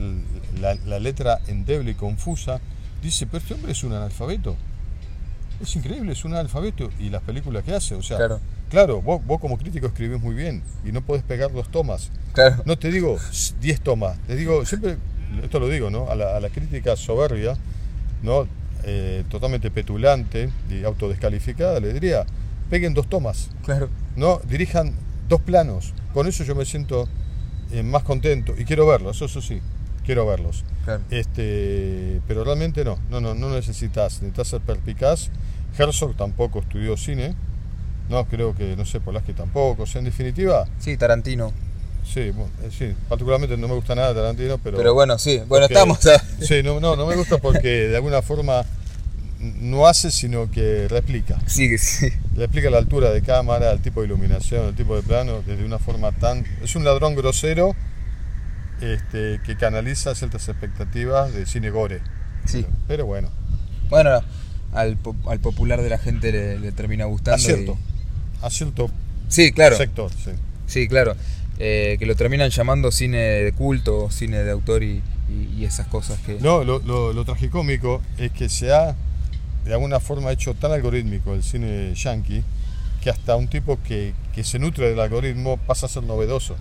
la- 0.60 0.74
la 0.86 0.98
letra 0.98 1.40
endeble 1.48 1.92
y 1.92 1.94
confusa, 1.94 2.60
dice, 3.02 3.26
pero 3.26 3.38
este 3.38 3.54
hombre 3.54 3.72
es 3.72 3.82
un 3.84 3.92
analfabeto. 3.92 4.56
Es 5.60 5.76
increíble, 5.76 6.12
es 6.12 6.24
un 6.24 6.32
analfabeto. 6.32 6.90
Y 6.98 7.10
las 7.10 7.22
películas 7.22 7.64
que 7.64 7.74
hace, 7.74 7.94
o 7.94 8.02
sea, 8.02 8.16
Claro. 8.16 8.40
claro, 8.70 9.02
vos, 9.02 9.24
vos 9.24 9.40
como 9.40 9.56
crítico 9.58 9.86
escribís 9.86 10.20
muy 10.20 10.34
bien 10.34 10.62
y 10.84 10.92
no 10.92 11.02
podés 11.02 11.22
pegar 11.22 11.52
dos 11.52 11.70
tomas. 11.70 12.10
Claro. 12.32 12.62
No 12.64 12.76
te 12.78 12.90
digo 12.90 13.18
10 13.60 13.80
tomas, 13.80 14.18
te 14.26 14.34
digo, 14.36 14.64
siempre, 14.64 14.96
esto 15.42 15.60
lo 15.60 15.68
digo, 15.68 15.90
¿no? 15.90 16.08
A 16.10 16.14
la, 16.14 16.36
a 16.36 16.40
la 16.40 16.48
crítica 16.48 16.96
soberbia, 16.96 17.56
¿no? 18.22 18.46
Eh, 18.84 19.22
totalmente 19.28 19.70
petulante 19.70 20.50
y 20.68 20.82
autodescalificada, 20.84 21.78
le 21.78 21.92
diría, 21.92 22.24
peguen 22.68 22.94
dos 22.94 23.08
tomas, 23.08 23.48
Claro. 23.64 23.88
¿no? 24.16 24.40
Dirijan 24.48 24.94
dos 25.28 25.40
planos. 25.40 25.92
Con 26.12 26.26
eso 26.26 26.42
yo 26.42 26.56
me 26.56 26.64
siento 26.64 27.08
eh, 27.70 27.84
más 27.84 28.02
contento 28.02 28.54
y 28.58 28.64
quiero 28.64 28.84
verlos, 28.86 29.22
eso 29.22 29.40
sí, 29.40 29.60
quiero 30.04 30.26
verlos. 30.26 30.64
Claro. 30.84 31.02
Este, 31.10 32.20
pero 32.26 32.44
realmente 32.44 32.84
no, 32.84 32.98
no, 33.10 33.20
no, 33.20 33.34
no 33.34 33.50
necesitas, 33.50 34.14
necesitas 34.22 34.48
ser 34.48 34.60
perspicaz. 34.60 35.30
Herzog 35.78 36.14
tampoco 36.16 36.58
estudió 36.60 36.96
cine, 36.96 37.34
no, 38.10 38.24
creo 38.26 38.54
que, 38.54 38.76
no 38.76 38.84
sé, 38.84 39.00
Polaski 39.00 39.32
tampoco, 39.32 39.84
o 39.84 39.86
sea, 39.86 40.00
en 40.00 40.04
definitiva, 40.06 40.66
Sí, 40.78 40.96
Tarantino. 40.96 41.52
Sí, 42.04 42.30
bueno, 42.30 42.50
eh, 42.64 42.68
sí, 42.76 42.92
particularmente 43.08 43.56
no 43.56 43.68
me 43.68 43.74
gusta 43.74 43.94
nada 43.94 44.12
Tarantino, 44.12 44.58
pero... 44.58 44.76
Pero, 44.76 44.92
bueno, 44.92 45.18
sí. 45.18 45.40
Bueno, 45.46 45.66
porque- 45.68 45.74
estamos. 45.74 46.06
a- 46.06 46.18
Sí, 46.44 46.62
no, 46.64 46.80
no, 46.80 46.96
no 46.96 47.06
me 47.06 47.14
gusta 47.16 47.38
porque 47.38 47.68
de 47.88 47.96
alguna 47.96 48.20
forma 48.22 48.64
no 49.38 49.86
hace, 49.86 50.10
sino 50.10 50.50
que 50.50 50.88
replica. 50.88 51.38
Sí, 51.46 51.78
sí. 51.78 52.08
Replica 52.36 52.70
la 52.70 52.78
altura 52.78 53.10
de 53.10 53.22
cámara, 53.22 53.70
el 53.72 53.80
tipo 53.80 54.00
de 54.00 54.06
iluminación, 54.06 54.66
el 54.66 54.74
tipo 54.74 54.94
de 54.96 55.02
plano, 55.02 55.42
desde 55.46 55.64
una 55.64 55.78
forma 55.78 56.12
tan... 56.12 56.44
Es 56.62 56.74
un 56.76 56.84
ladrón 56.84 57.14
grosero 57.14 57.74
este, 58.82 59.40
que 59.44 59.56
canaliza 59.56 60.14
ciertas 60.14 60.48
expectativas 60.48 61.32
de 61.32 61.46
cine 61.46 61.70
gore. 61.70 62.00
Sí. 62.44 62.62
Pero, 62.62 62.76
pero 62.88 63.06
bueno, 63.06 63.30
Bueno, 63.88 64.20
al, 64.72 64.98
al 65.28 65.40
popular 65.40 65.80
de 65.82 65.88
la 65.90 65.98
gente 65.98 66.32
le, 66.32 66.58
le 66.58 66.72
termina 66.72 67.04
gustando. 67.06 67.36
acierto. 67.36 67.78
y- 68.40 68.44
Acierto 68.44 68.90
Sí, 69.28 69.52
claro. 69.52 69.76
sector, 69.76 70.10
sí. 70.12 70.32
Sí, 70.66 70.88
claro. 70.88 71.14
Eh, 71.58 71.96
que 71.98 72.06
lo 72.06 72.16
terminan 72.16 72.50
llamando 72.50 72.90
cine 72.90 73.18
de 73.18 73.52
culto, 73.52 74.10
cine 74.10 74.38
de 74.42 74.50
autor 74.50 74.82
y, 74.82 75.00
y- 75.30 75.54
y 75.58 75.64
esas 75.64 75.86
cosas 75.86 76.18
que... 76.26 76.38
No, 76.40 76.64
lo, 76.64 76.80
lo, 76.80 77.12
lo 77.12 77.24
tragicómico 77.24 78.02
es 78.18 78.32
que 78.32 78.48
se 78.48 78.72
ha 78.72 78.96
de 79.64 79.72
alguna 79.72 80.00
forma 80.00 80.32
hecho 80.32 80.54
tan 80.54 80.72
algorítmico 80.72 81.34
el 81.34 81.42
cine 81.44 81.94
yankee 81.94 82.42
que 83.02 83.10
hasta 83.10 83.34
un 83.36 83.48
tipo 83.48 83.78
que, 83.82 84.14
que 84.32 84.44
se 84.44 84.58
nutre 84.58 84.88
del 84.88 85.00
algoritmo 85.00 85.56
pasa 85.56 85.86
a 85.86 85.88
ser 85.88 86.04
novedoso. 86.04 86.56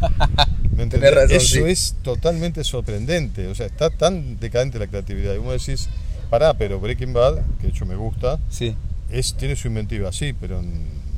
¿Me 0.76 0.86
razón, 0.86 1.36
Eso 1.36 1.54
sí. 1.56 1.62
es 1.66 1.96
totalmente 2.02 2.62
sorprendente. 2.64 3.48
O 3.48 3.54
sea, 3.54 3.66
está 3.66 3.90
tan 3.90 4.38
decadente 4.38 4.78
la 4.78 4.86
creatividad. 4.86 5.34
Y 5.34 5.38
vos 5.38 5.64
decís, 5.64 5.88
pará, 6.30 6.54
pero 6.54 6.80
Breaking 6.80 7.12
Bad, 7.12 7.42
que 7.58 7.64
de 7.64 7.68
hecho 7.70 7.84
me 7.84 7.96
gusta, 7.96 8.38
Sí, 8.48 8.74
es, 9.10 9.34
tiene 9.34 9.56
su 9.56 9.68
inventiva, 9.68 10.12
sí, 10.12 10.32
pero 10.32 10.62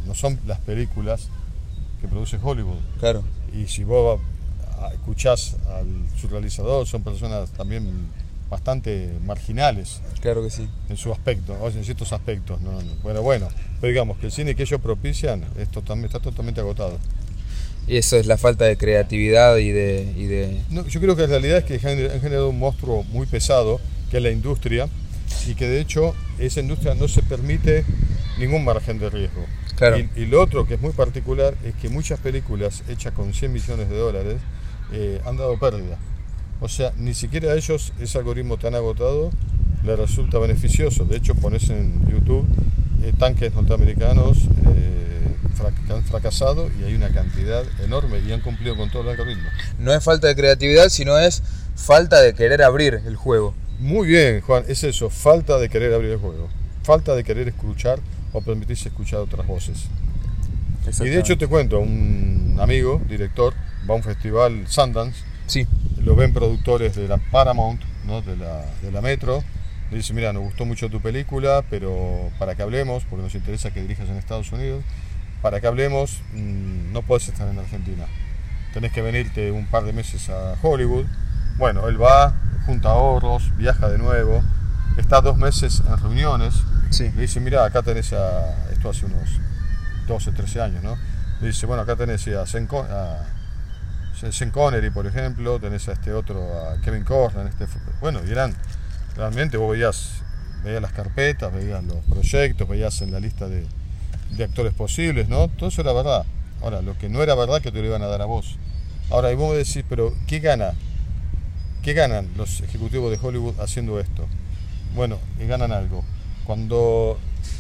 no 0.07 0.15
son 0.15 0.41
las 0.47 0.59
películas 0.61 1.29
que 2.01 2.09
produce 2.09 2.39
Hollywood. 2.43 2.81
claro. 2.99 3.23
Y 3.55 3.69
si 3.69 3.85
vos 3.85 4.21
escuchás 4.93 5.57
al 5.69 5.87
su 6.21 6.27
realizador, 6.27 6.87
son 6.87 7.03
personas 7.05 7.51
también 7.51 8.09
bastante 8.51 9.11
marginales 9.25 10.01
Claro 10.21 10.43
que 10.43 10.51
sí. 10.51 10.69
en 10.89 10.97
su 10.97 11.13
aspecto, 11.13 11.55
o 11.55 11.69
en 11.69 11.85
ciertos 11.85 12.13
aspectos. 12.13 12.61
¿no? 12.61 12.73
No, 12.73 12.79
Bueno, 13.03 13.23
bueno, 13.23 13.49
pero 13.81 13.91
digamos 13.91 14.19
que 14.19 14.27
el 14.27 14.33
cine 14.33 14.55
que 14.55 14.63
ellos 14.63 14.81
propician 14.81 15.45
es 15.59 15.69
totalmente, 15.69 16.17
está 16.17 16.21
totalmente 16.21 16.61
agotado. 16.61 16.99
Y 17.87 17.99
eso 17.99 18.17
es 18.17 18.27
la 18.27 18.39
falta 18.39 18.65
de 18.65 18.77
creatividad 18.79 19.57
y 19.59 19.71
de... 19.71 20.13
Y 20.17 20.25
de... 20.25 20.63
No, 20.71 20.87
yo 20.87 21.01
creo 21.01 21.17
que 21.17 21.23
la 21.23 21.29
realidad 21.29 21.59
es 21.59 21.65
que 21.65 21.87
han 21.87 22.11
han 22.11 22.21
generado 22.21 22.49
un 22.49 22.59
monstruo 22.59 23.03
muy 23.05 23.27
pesado, 23.27 23.81
que 24.11 24.17
es 24.17 24.23
la 24.23 24.31
industria, 24.31 24.89
y 25.47 25.55
que 25.55 25.69
de 25.69 25.81
hecho 25.81 26.15
esa 26.39 26.61
industria 26.61 26.95
no 26.95 27.09
se 27.09 27.23
permite 27.23 27.85
ningún 28.39 28.65
margen 28.65 28.99
de 28.99 29.11
riesgo. 29.11 29.45
Claro. 29.77 29.99
Y, 29.99 30.09
y 30.17 30.27
lo 30.27 30.41
otro 30.41 30.67
que 30.67 30.75
es 30.75 30.81
muy 30.81 30.93
particular 30.93 31.55
es 31.65 31.75
que 31.75 31.89
muchas 31.89 32.21
películas 32.21 32.83
hechas 32.89 33.13
con 33.13 33.35
100 33.35 33.53
millones 33.53 33.91
de 33.91 33.97
dólares 33.99 34.37
eh, 34.93 35.21
han 35.25 35.37
dado 35.37 35.59
pérdida. 35.59 35.99
O 36.61 36.69
sea, 36.69 36.93
ni 36.97 37.15
siquiera 37.15 37.53
a 37.53 37.57
ellos 37.57 37.93
ese 38.01 38.19
algoritmo 38.19 38.57
tan 38.57 38.75
agotado 38.75 39.31
les 39.85 39.99
resulta 39.99 40.39
beneficioso. 40.39 41.05
De 41.05 41.17
hecho, 41.17 41.35
pones 41.35 41.69
en 41.71 42.07
YouTube 42.11 42.47
eh, 43.03 43.13
tanques 43.19 43.55
norteamericanos 43.55 44.39
eh, 44.67 45.05
que 45.87 45.93
han 45.93 46.05
fracasado 46.05 46.71
y 46.81 46.85
hay 46.85 46.95
una 46.95 47.11
cantidad 47.11 47.65
enorme 47.83 48.21
y 48.21 48.33
han 48.33 48.41
cumplido 48.41 48.77
con 48.77 48.91
todo 48.91 49.03
el 49.03 49.11
algoritmo. 49.11 49.49
No 49.79 49.93
es 49.93 50.03
falta 50.03 50.29
de 50.29 50.37
creatividad, 50.37 50.89
sino 50.89 51.19
es 51.19 51.43
falta 51.77 52.21
de 52.21 52.35
querer 52.35 52.63
abrir 52.63 53.01
el 53.07 53.17
juego. 53.17 53.55
Muy 53.79 54.09
bien, 54.09 54.41
Juan, 54.41 54.65
es 54.69 54.85
eso, 54.85 55.11
falta 55.11 55.59
de 55.59 55.69
querer 55.69 55.93
abrir 55.93 56.13
el 56.13 56.19
juego, 56.19 56.49
falta 56.83 57.15
de 57.15 57.25
querer 57.25 57.49
escuchar 57.49 57.99
o 58.33 58.41
permitirse 58.41 58.89
escuchar 58.89 59.21
otras 59.21 59.47
voces. 59.47 59.85
Y 61.01 61.09
de 61.09 61.19
hecho 61.19 61.37
te 61.37 61.47
cuento, 61.47 61.81
un 61.81 62.57
amigo, 62.61 63.01
director, 63.09 63.55
va 63.89 63.95
a 63.95 63.97
un 63.97 64.03
festival 64.03 64.65
Sundance, 64.69 65.25
Sí, 65.47 65.67
lo 66.05 66.15
ven 66.15 66.33
productores 66.33 66.95
de 66.95 67.09
la 67.09 67.19
Paramount, 67.19 67.81
¿no? 68.07 68.21
de, 68.21 68.37
la, 68.37 68.65
de 68.83 68.93
la 68.93 69.01
Metro, 69.01 69.43
le 69.91 69.99
dice, 69.99 70.13
mira, 70.13 70.33
nos 70.33 70.43
gustó 70.43 70.65
mucho 70.65 70.89
tu 70.89 71.01
película, 71.01 71.65
pero 71.71 72.31
para 72.39 72.55
que 72.55 72.63
hablemos, 72.63 73.05
porque 73.05 73.23
nos 73.23 73.35
interesa 73.35 73.73
que 73.73 73.81
dirijas 73.81 74.09
en 74.09 74.17
Estados 74.17 74.53
Unidos, 74.53 74.83
para 75.41 75.61
que 75.61 75.67
hablemos, 75.67 76.21
mm, 76.33 76.93
no 76.93 77.03
puedes 77.03 77.29
estar 77.29 77.49
en 77.49 77.59
Argentina. 77.59 78.05
Tenés 78.73 78.93
que 78.93 79.03
venirte 79.03 79.51
un 79.51 79.67
par 79.67 79.85
de 79.85 79.93
meses 79.93 80.29
a 80.31 80.57
Hollywood. 80.63 81.07
Bueno, 81.59 81.89
él 81.89 82.01
va, 82.03 82.35
junta 82.67 82.91
ahorros, 82.91 83.57
viaja 83.57 83.89
de 83.89 83.99
nuevo, 83.99 84.43
está 84.97 85.21
dos 85.21 85.37
meses 85.37 85.83
en 85.87 85.97
reuniones, 85.99 86.55
sí. 86.91 87.11
le 87.15 87.23
dice, 87.23 87.41
mira, 87.41 87.65
acá 87.65 87.83
tenés 87.83 88.13
a, 88.13 88.69
esto 88.73 88.91
hace 88.91 89.07
unos 89.07 89.41
12, 90.07 90.33
13 90.33 90.61
años, 90.61 90.83
¿no? 90.83 90.97
Le 91.41 91.49
dice, 91.49 91.67
bueno, 91.67 91.83
acá 91.83 91.97
tenés 91.97 92.27
a 92.29 92.43
a 92.43 93.34
Sean 94.15 94.51
Connery, 94.51 94.91
por 94.91 95.07
ejemplo, 95.07 95.59
tenés 95.59 95.89
a 95.89 95.93
este 95.93 96.13
otro, 96.13 96.69
a 96.69 96.81
Kevin 96.81 97.05
Costner, 97.05 97.47
este, 97.47 97.67
bueno, 98.01 98.21
y 98.27 98.31
eran, 98.31 98.55
realmente 99.17 99.57
vos 99.57 99.73
veías, 99.73 100.23
veías 100.63 100.81
las 100.81 100.93
carpetas, 100.93 101.53
veías 101.53 101.83
los 101.85 101.99
proyectos, 102.05 102.69
veías 102.69 103.01
en 103.03 103.13
la 103.13 103.21
lista 103.21 103.49
de, 103.49 103.67
de 104.31 104.45
actores 104.45 104.75
posibles, 104.75 105.29
¿no? 105.29 105.49
Todo 105.49 105.69
eso 105.69 105.83
era 105.83 105.93
verdad. 105.93 106.25
Ahora, 106.63 106.81
lo 106.81 106.97
que 106.97 107.09
no 107.09 107.23
era 107.23 107.35
verdad 107.35 107.61
que 107.61 107.71
te 107.71 107.81
lo 107.81 107.87
iban 107.87 108.03
a 108.03 108.07
dar 108.07 108.23
a 108.23 108.25
vos. 108.25 108.57
Ahora, 109.11 109.31
y 109.33 109.35
vos 109.35 109.57
decís, 109.57 109.85
pero 109.89 110.15
¿qué 110.27 110.41
gana? 110.41 110.73
¿Qué 111.83 111.93
ganan 111.93 112.31
los 112.37 112.61
ejecutivos 112.63 113.11
de 113.11 113.19
Hollywood 113.21 113.61
haciendo 113.61 114.01
esto? 114.01 114.27
Bueno, 114.95 115.19
eh, 115.39 115.47
ganan 115.47 115.73
algo. 115.73 116.05
Cuando, 116.47 117.19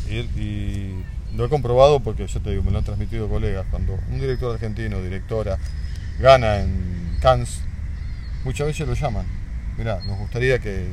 y, 0.08 0.16
y 0.40 1.04
lo 1.36 1.44
he 1.44 1.48
comprobado 1.48 2.00
porque 2.00 2.26
yo 2.26 2.40
te 2.40 2.50
digo, 2.50 2.62
me 2.62 2.70
lo 2.70 2.78
han 2.78 2.84
transmitido 2.84 3.28
colegas, 3.28 3.66
cuando 3.70 3.98
un 4.10 4.20
director 4.20 4.54
argentino, 4.54 5.02
directora, 5.02 5.58
gana 6.18 6.60
en 6.60 7.18
Cannes, 7.20 7.60
muchas 8.44 8.66
veces 8.66 8.86
lo 8.86 8.94
llaman. 8.94 9.26
Mirá, 9.76 10.00
nos 10.04 10.18
gustaría 10.18 10.58
que 10.58 10.86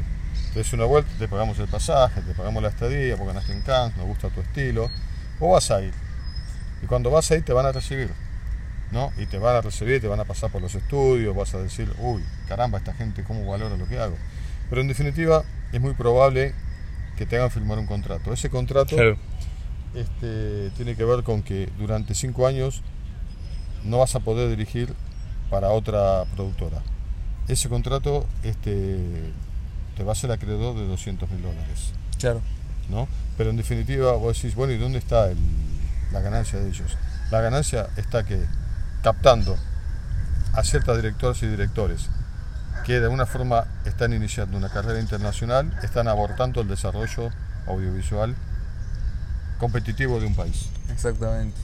te 0.53 0.59
des 0.59 0.73
una 0.73 0.85
vuelta, 0.85 1.11
te 1.19 1.27
pagamos 1.27 1.59
el 1.59 1.67
pasaje, 1.67 2.21
te 2.21 2.33
pagamos 2.33 2.61
la 2.63 2.69
estadía, 2.69 3.15
porque 3.15 3.33
ganaste 3.33 3.53
en 3.53 3.61
Cannes, 3.61 3.97
nos 3.97 4.07
gusta 4.07 4.29
tu 4.29 4.41
estilo, 4.41 4.89
o 5.39 5.49
vas 5.51 5.69
a 5.71 5.81
ir. 5.81 5.93
Y 6.83 6.87
cuando 6.87 7.11
vas 7.11 7.29
a 7.31 7.35
ir 7.35 7.45
te 7.45 7.53
van 7.53 7.65
a 7.65 7.71
recibir. 7.71 8.09
¿no? 8.91 9.13
Y 9.17 9.25
te 9.25 9.39
van 9.39 9.55
a 9.55 9.61
recibir, 9.61 10.01
te 10.01 10.07
van 10.07 10.19
a 10.19 10.25
pasar 10.25 10.51
por 10.51 10.61
los 10.61 10.75
estudios, 10.75 11.33
vas 11.33 11.53
a 11.53 11.59
decir, 11.59 11.89
uy, 11.99 12.23
caramba, 12.49 12.77
esta 12.79 12.93
gente 12.93 13.23
cómo 13.23 13.49
valora 13.49 13.77
lo 13.77 13.87
que 13.87 13.97
hago. 13.97 14.17
Pero 14.69 14.81
en 14.81 14.89
definitiva, 14.89 15.43
es 15.71 15.79
muy 15.79 15.93
probable 15.93 16.53
que 17.15 17.25
te 17.25 17.37
hagan 17.37 17.51
firmar 17.51 17.79
un 17.79 17.85
contrato. 17.85 18.33
Ese 18.33 18.49
contrato 18.49 18.95
Claro. 18.97 19.17
este, 19.95 20.71
tiene 20.75 20.95
que 20.95 21.05
ver 21.05 21.23
con 21.23 21.41
que 21.41 21.69
durante 21.77 22.13
cinco 22.15 22.47
años 22.47 22.83
no 23.85 23.99
vas 23.99 24.15
a 24.15 24.19
poder 24.19 24.49
dirigir 24.49 24.93
para 25.51 25.69
otra 25.69 26.23
productora. 26.35 26.81
Ese 27.47 27.69
contrato 27.69 28.25
este, 28.41 28.97
te 29.95 30.03
va 30.03 30.13
a 30.13 30.15
ser 30.15 30.31
acreedor 30.31 30.75
de 30.75 30.87
200 30.87 31.29
mil 31.29 31.43
dólares. 31.43 31.91
Claro. 32.19 32.41
¿no? 32.89 33.07
Pero 33.37 33.51
en 33.51 33.57
definitiva 33.57 34.13
vos 34.13 34.35
decís, 34.35 34.55
bueno, 34.55 34.73
¿y 34.73 34.77
dónde 34.77 34.97
está 34.97 35.29
el- 35.29 35.37
la 36.11 36.19
ganancia 36.21 36.59
de 36.59 36.69
ellos? 36.69 36.97
La 37.29 37.39
ganancia 37.41 37.87
está 37.97 38.23
que 38.25 38.43
captando 39.03 39.55
a 40.53 40.63
ciertos 40.63 40.95
directores 40.97 41.41
y 41.43 41.47
directores 41.47 42.09
que 42.85 42.99
de 42.99 43.05
alguna 43.05 43.25
forma 43.25 43.65
están 43.85 44.11
iniciando 44.13 44.57
una 44.57 44.69
carrera 44.69 44.99
internacional, 44.99 45.77
están 45.83 46.07
abortando 46.07 46.61
el 46.61 46.67
desarrollo 46.67 47.29
audiovisual 47.67 48.35
competitivo 49.59 50.19
de 50.19 50.25
un 50.25 50.35
país. 50.35 50.67
Exactamente. 50.91 51.55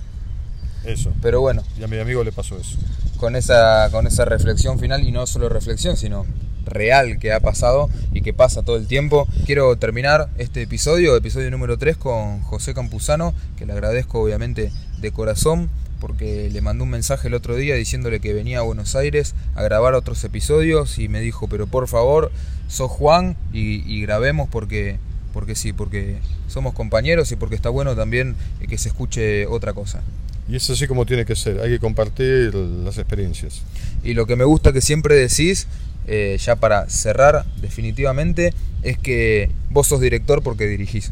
Eso. 0.84 1.14
Pero 1.22 1.42
bueno, 1.42 1.64
Y 1.78 1.84
a 1.84 1.88
mi 1.88 2.00
amigo 2.00 2.24
le 2.24 2.32
pasó 2.32 2.58
eso. 2.58 2.78
Con 3.18 3.36
esa, 3.36 3.90
con 3.92 4.08
esa 4.08 4.26
reflexión 4.26 4.80
final, 4.80 5.04
y 5.04 5.12
no 5.12 5.28
solo 5.28 5.50
reflexión, 5.50 5.98
sino 5.98 6.26
real 6.66 7.18
que 7.20 7.32
ha 7.32 7.40
pasado 7.40 7.90
y 8.12 8.22
que 8.22 8.34
pasa 8.34 8.62
todo 8.62 8.78
el 8.78 8.88
tiempo, 8.88 9.28
quiero 9.46 9.76
terminar 9.78 10.30
este 10.38 10.62
episodio, 10.62 11.16
episodio 11.16 11.50
número 11.50 11.78
3, 11.78 11.98
con 11.98 12.42
José 12.42 12.74
Campuzano, 12.74 13.34
que 13.58 13.66
le 13.66 13.74
agradezco 13.74 14.22
obviamente 14.22 14.72
de 15.00 15.12
corazón 15.12 15.70
porque 16.00 16.50
le 16.52 16.62
mandó 16.62 16.84
un 16.84 16.92
mensaje 16.92 17.28
el 17.28 17.34
otro 17.34 17.56
día 17.56 17.76
diciéndole 17.76 18.20
que 18.20 18.34
venía 18.34 18.60
a 18.60 18.62
Buenos 18.62 18.96
Aires 18.96 19.36
a 19.56 19.64
grabar 19.64 19.94
otros 19.96 20.24
episodios 20.24 21.00
y 21.00 21.08
me 21.08 21.20
dijo, 21.20 21.48
pero 21.48 21.68
por 21.68 21.88
favor, 21.88 22.32
sos 22.68 22.92
Juan 22.92 23.36
y, 23.52 24.02
grabemos 24.02 24.48
porque, 24.50 25.00
porque 25.34 25.56
sí, 25.56 25.74
porque 25.74 26.18
somos 26.48 26.74
compañeros 26.74 27.32
y 27.32 27.36
porque 27.36 27.56
está 27.56 27.70
bueno 27.70 27.96
también 27.96 28.36
que 28.68 28.78
se 28.78 28.90
escuche 28.90 29.48
otra 29.48 29.74
cosa. 29.74 30.02
Y 30.50 30.56
es 30.56 30.70
así 30.70 30.88
como 30.88 31.06
tiene 31.06 31.26
que 31.26 31.36
ser, 31.36 31.60
hay 31.60 31.70
que 31.70 31.80
compartir 31.80 32.54
las 32.56 32.98
experiencias. 32.98 33.62
Y 34.04 34.14
lo 34.14 34.26
que 34.26 34.36
me 34.36 34.46
gusta 34.46 34.72
que 34.72 34.82
siempre 34.82 35.16
decís, 35.16 35.68
eh, 36.08 36.38
ya 36.40 36.56
para 36.56 36.90
cerrar 36.90 37.46
definitivamente, 37.62 38.54
es 38.82 38.98
que 38.98 39.52
vos 39.70 39.88
sos 39.88 40.00
director 40.00 40.42
porque 40.42 40.66
dirigís. 40.68 41.12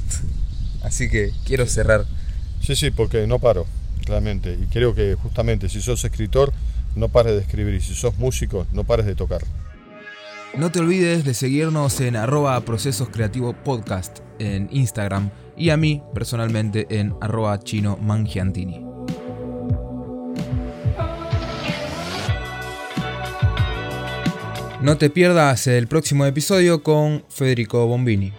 Así 0.82 1.08
que 1.08 1.32
quiero 1.46 1.66
cerrar. 1.66 2.04
Sí, 2.60 2.76
sí, 2.76 2.90
porque 2.90 3.26
no 3.26 3.38
paro 3.38 3.66
realmente. 4.06 4.58
Y 4.60 4.66
creo 4.66 4.94
que 4.94 5.14
justamente 5.14 5.68
si 5.68 5.80
sos 5.80 6.04
escritor, 6.04 6.52
no 6.94 7.08
pares 7.08 7.32
de 7.34 7.40
escribir. 7.40 7.74
Y 7.74 7.80
si 7.80 7.94
sos 7.94 8.18
músico, 8.18 8.66
no 8.72 8.84
pares 8.84 9.06
de 9.06 9.14
tocar. 9.14 9.42
No 10.54 10.70
te 10.70 10.80
olvides 10.80 11.24
de 11.24 11.32
seguirnos 11.32 11.98
en 12.02 12.14
arroba 12.14 12.60
procesos 12.60 13.08
podcast 13.64 14.18
en 14.38 14.68
Instagram 14.70 15.30
y 15.56 15.70
a 15.70 15.78
mí 15.78 16.02
personalmente 16.12 16.86
en 16.90 17.14
arroba 17.22 17.58
chino 17.58 17.96
mangiantini. 17.96 18.84
No 24.82 24.98
te 24.98 25.08
pierdas 25.08 25.66
el 25.68 25.86
próximo 25.86 26.26
episodio 26.26 26.82
con 26.82 27.24
Federico 27.30 27.86
Bombini. 27.86 28.34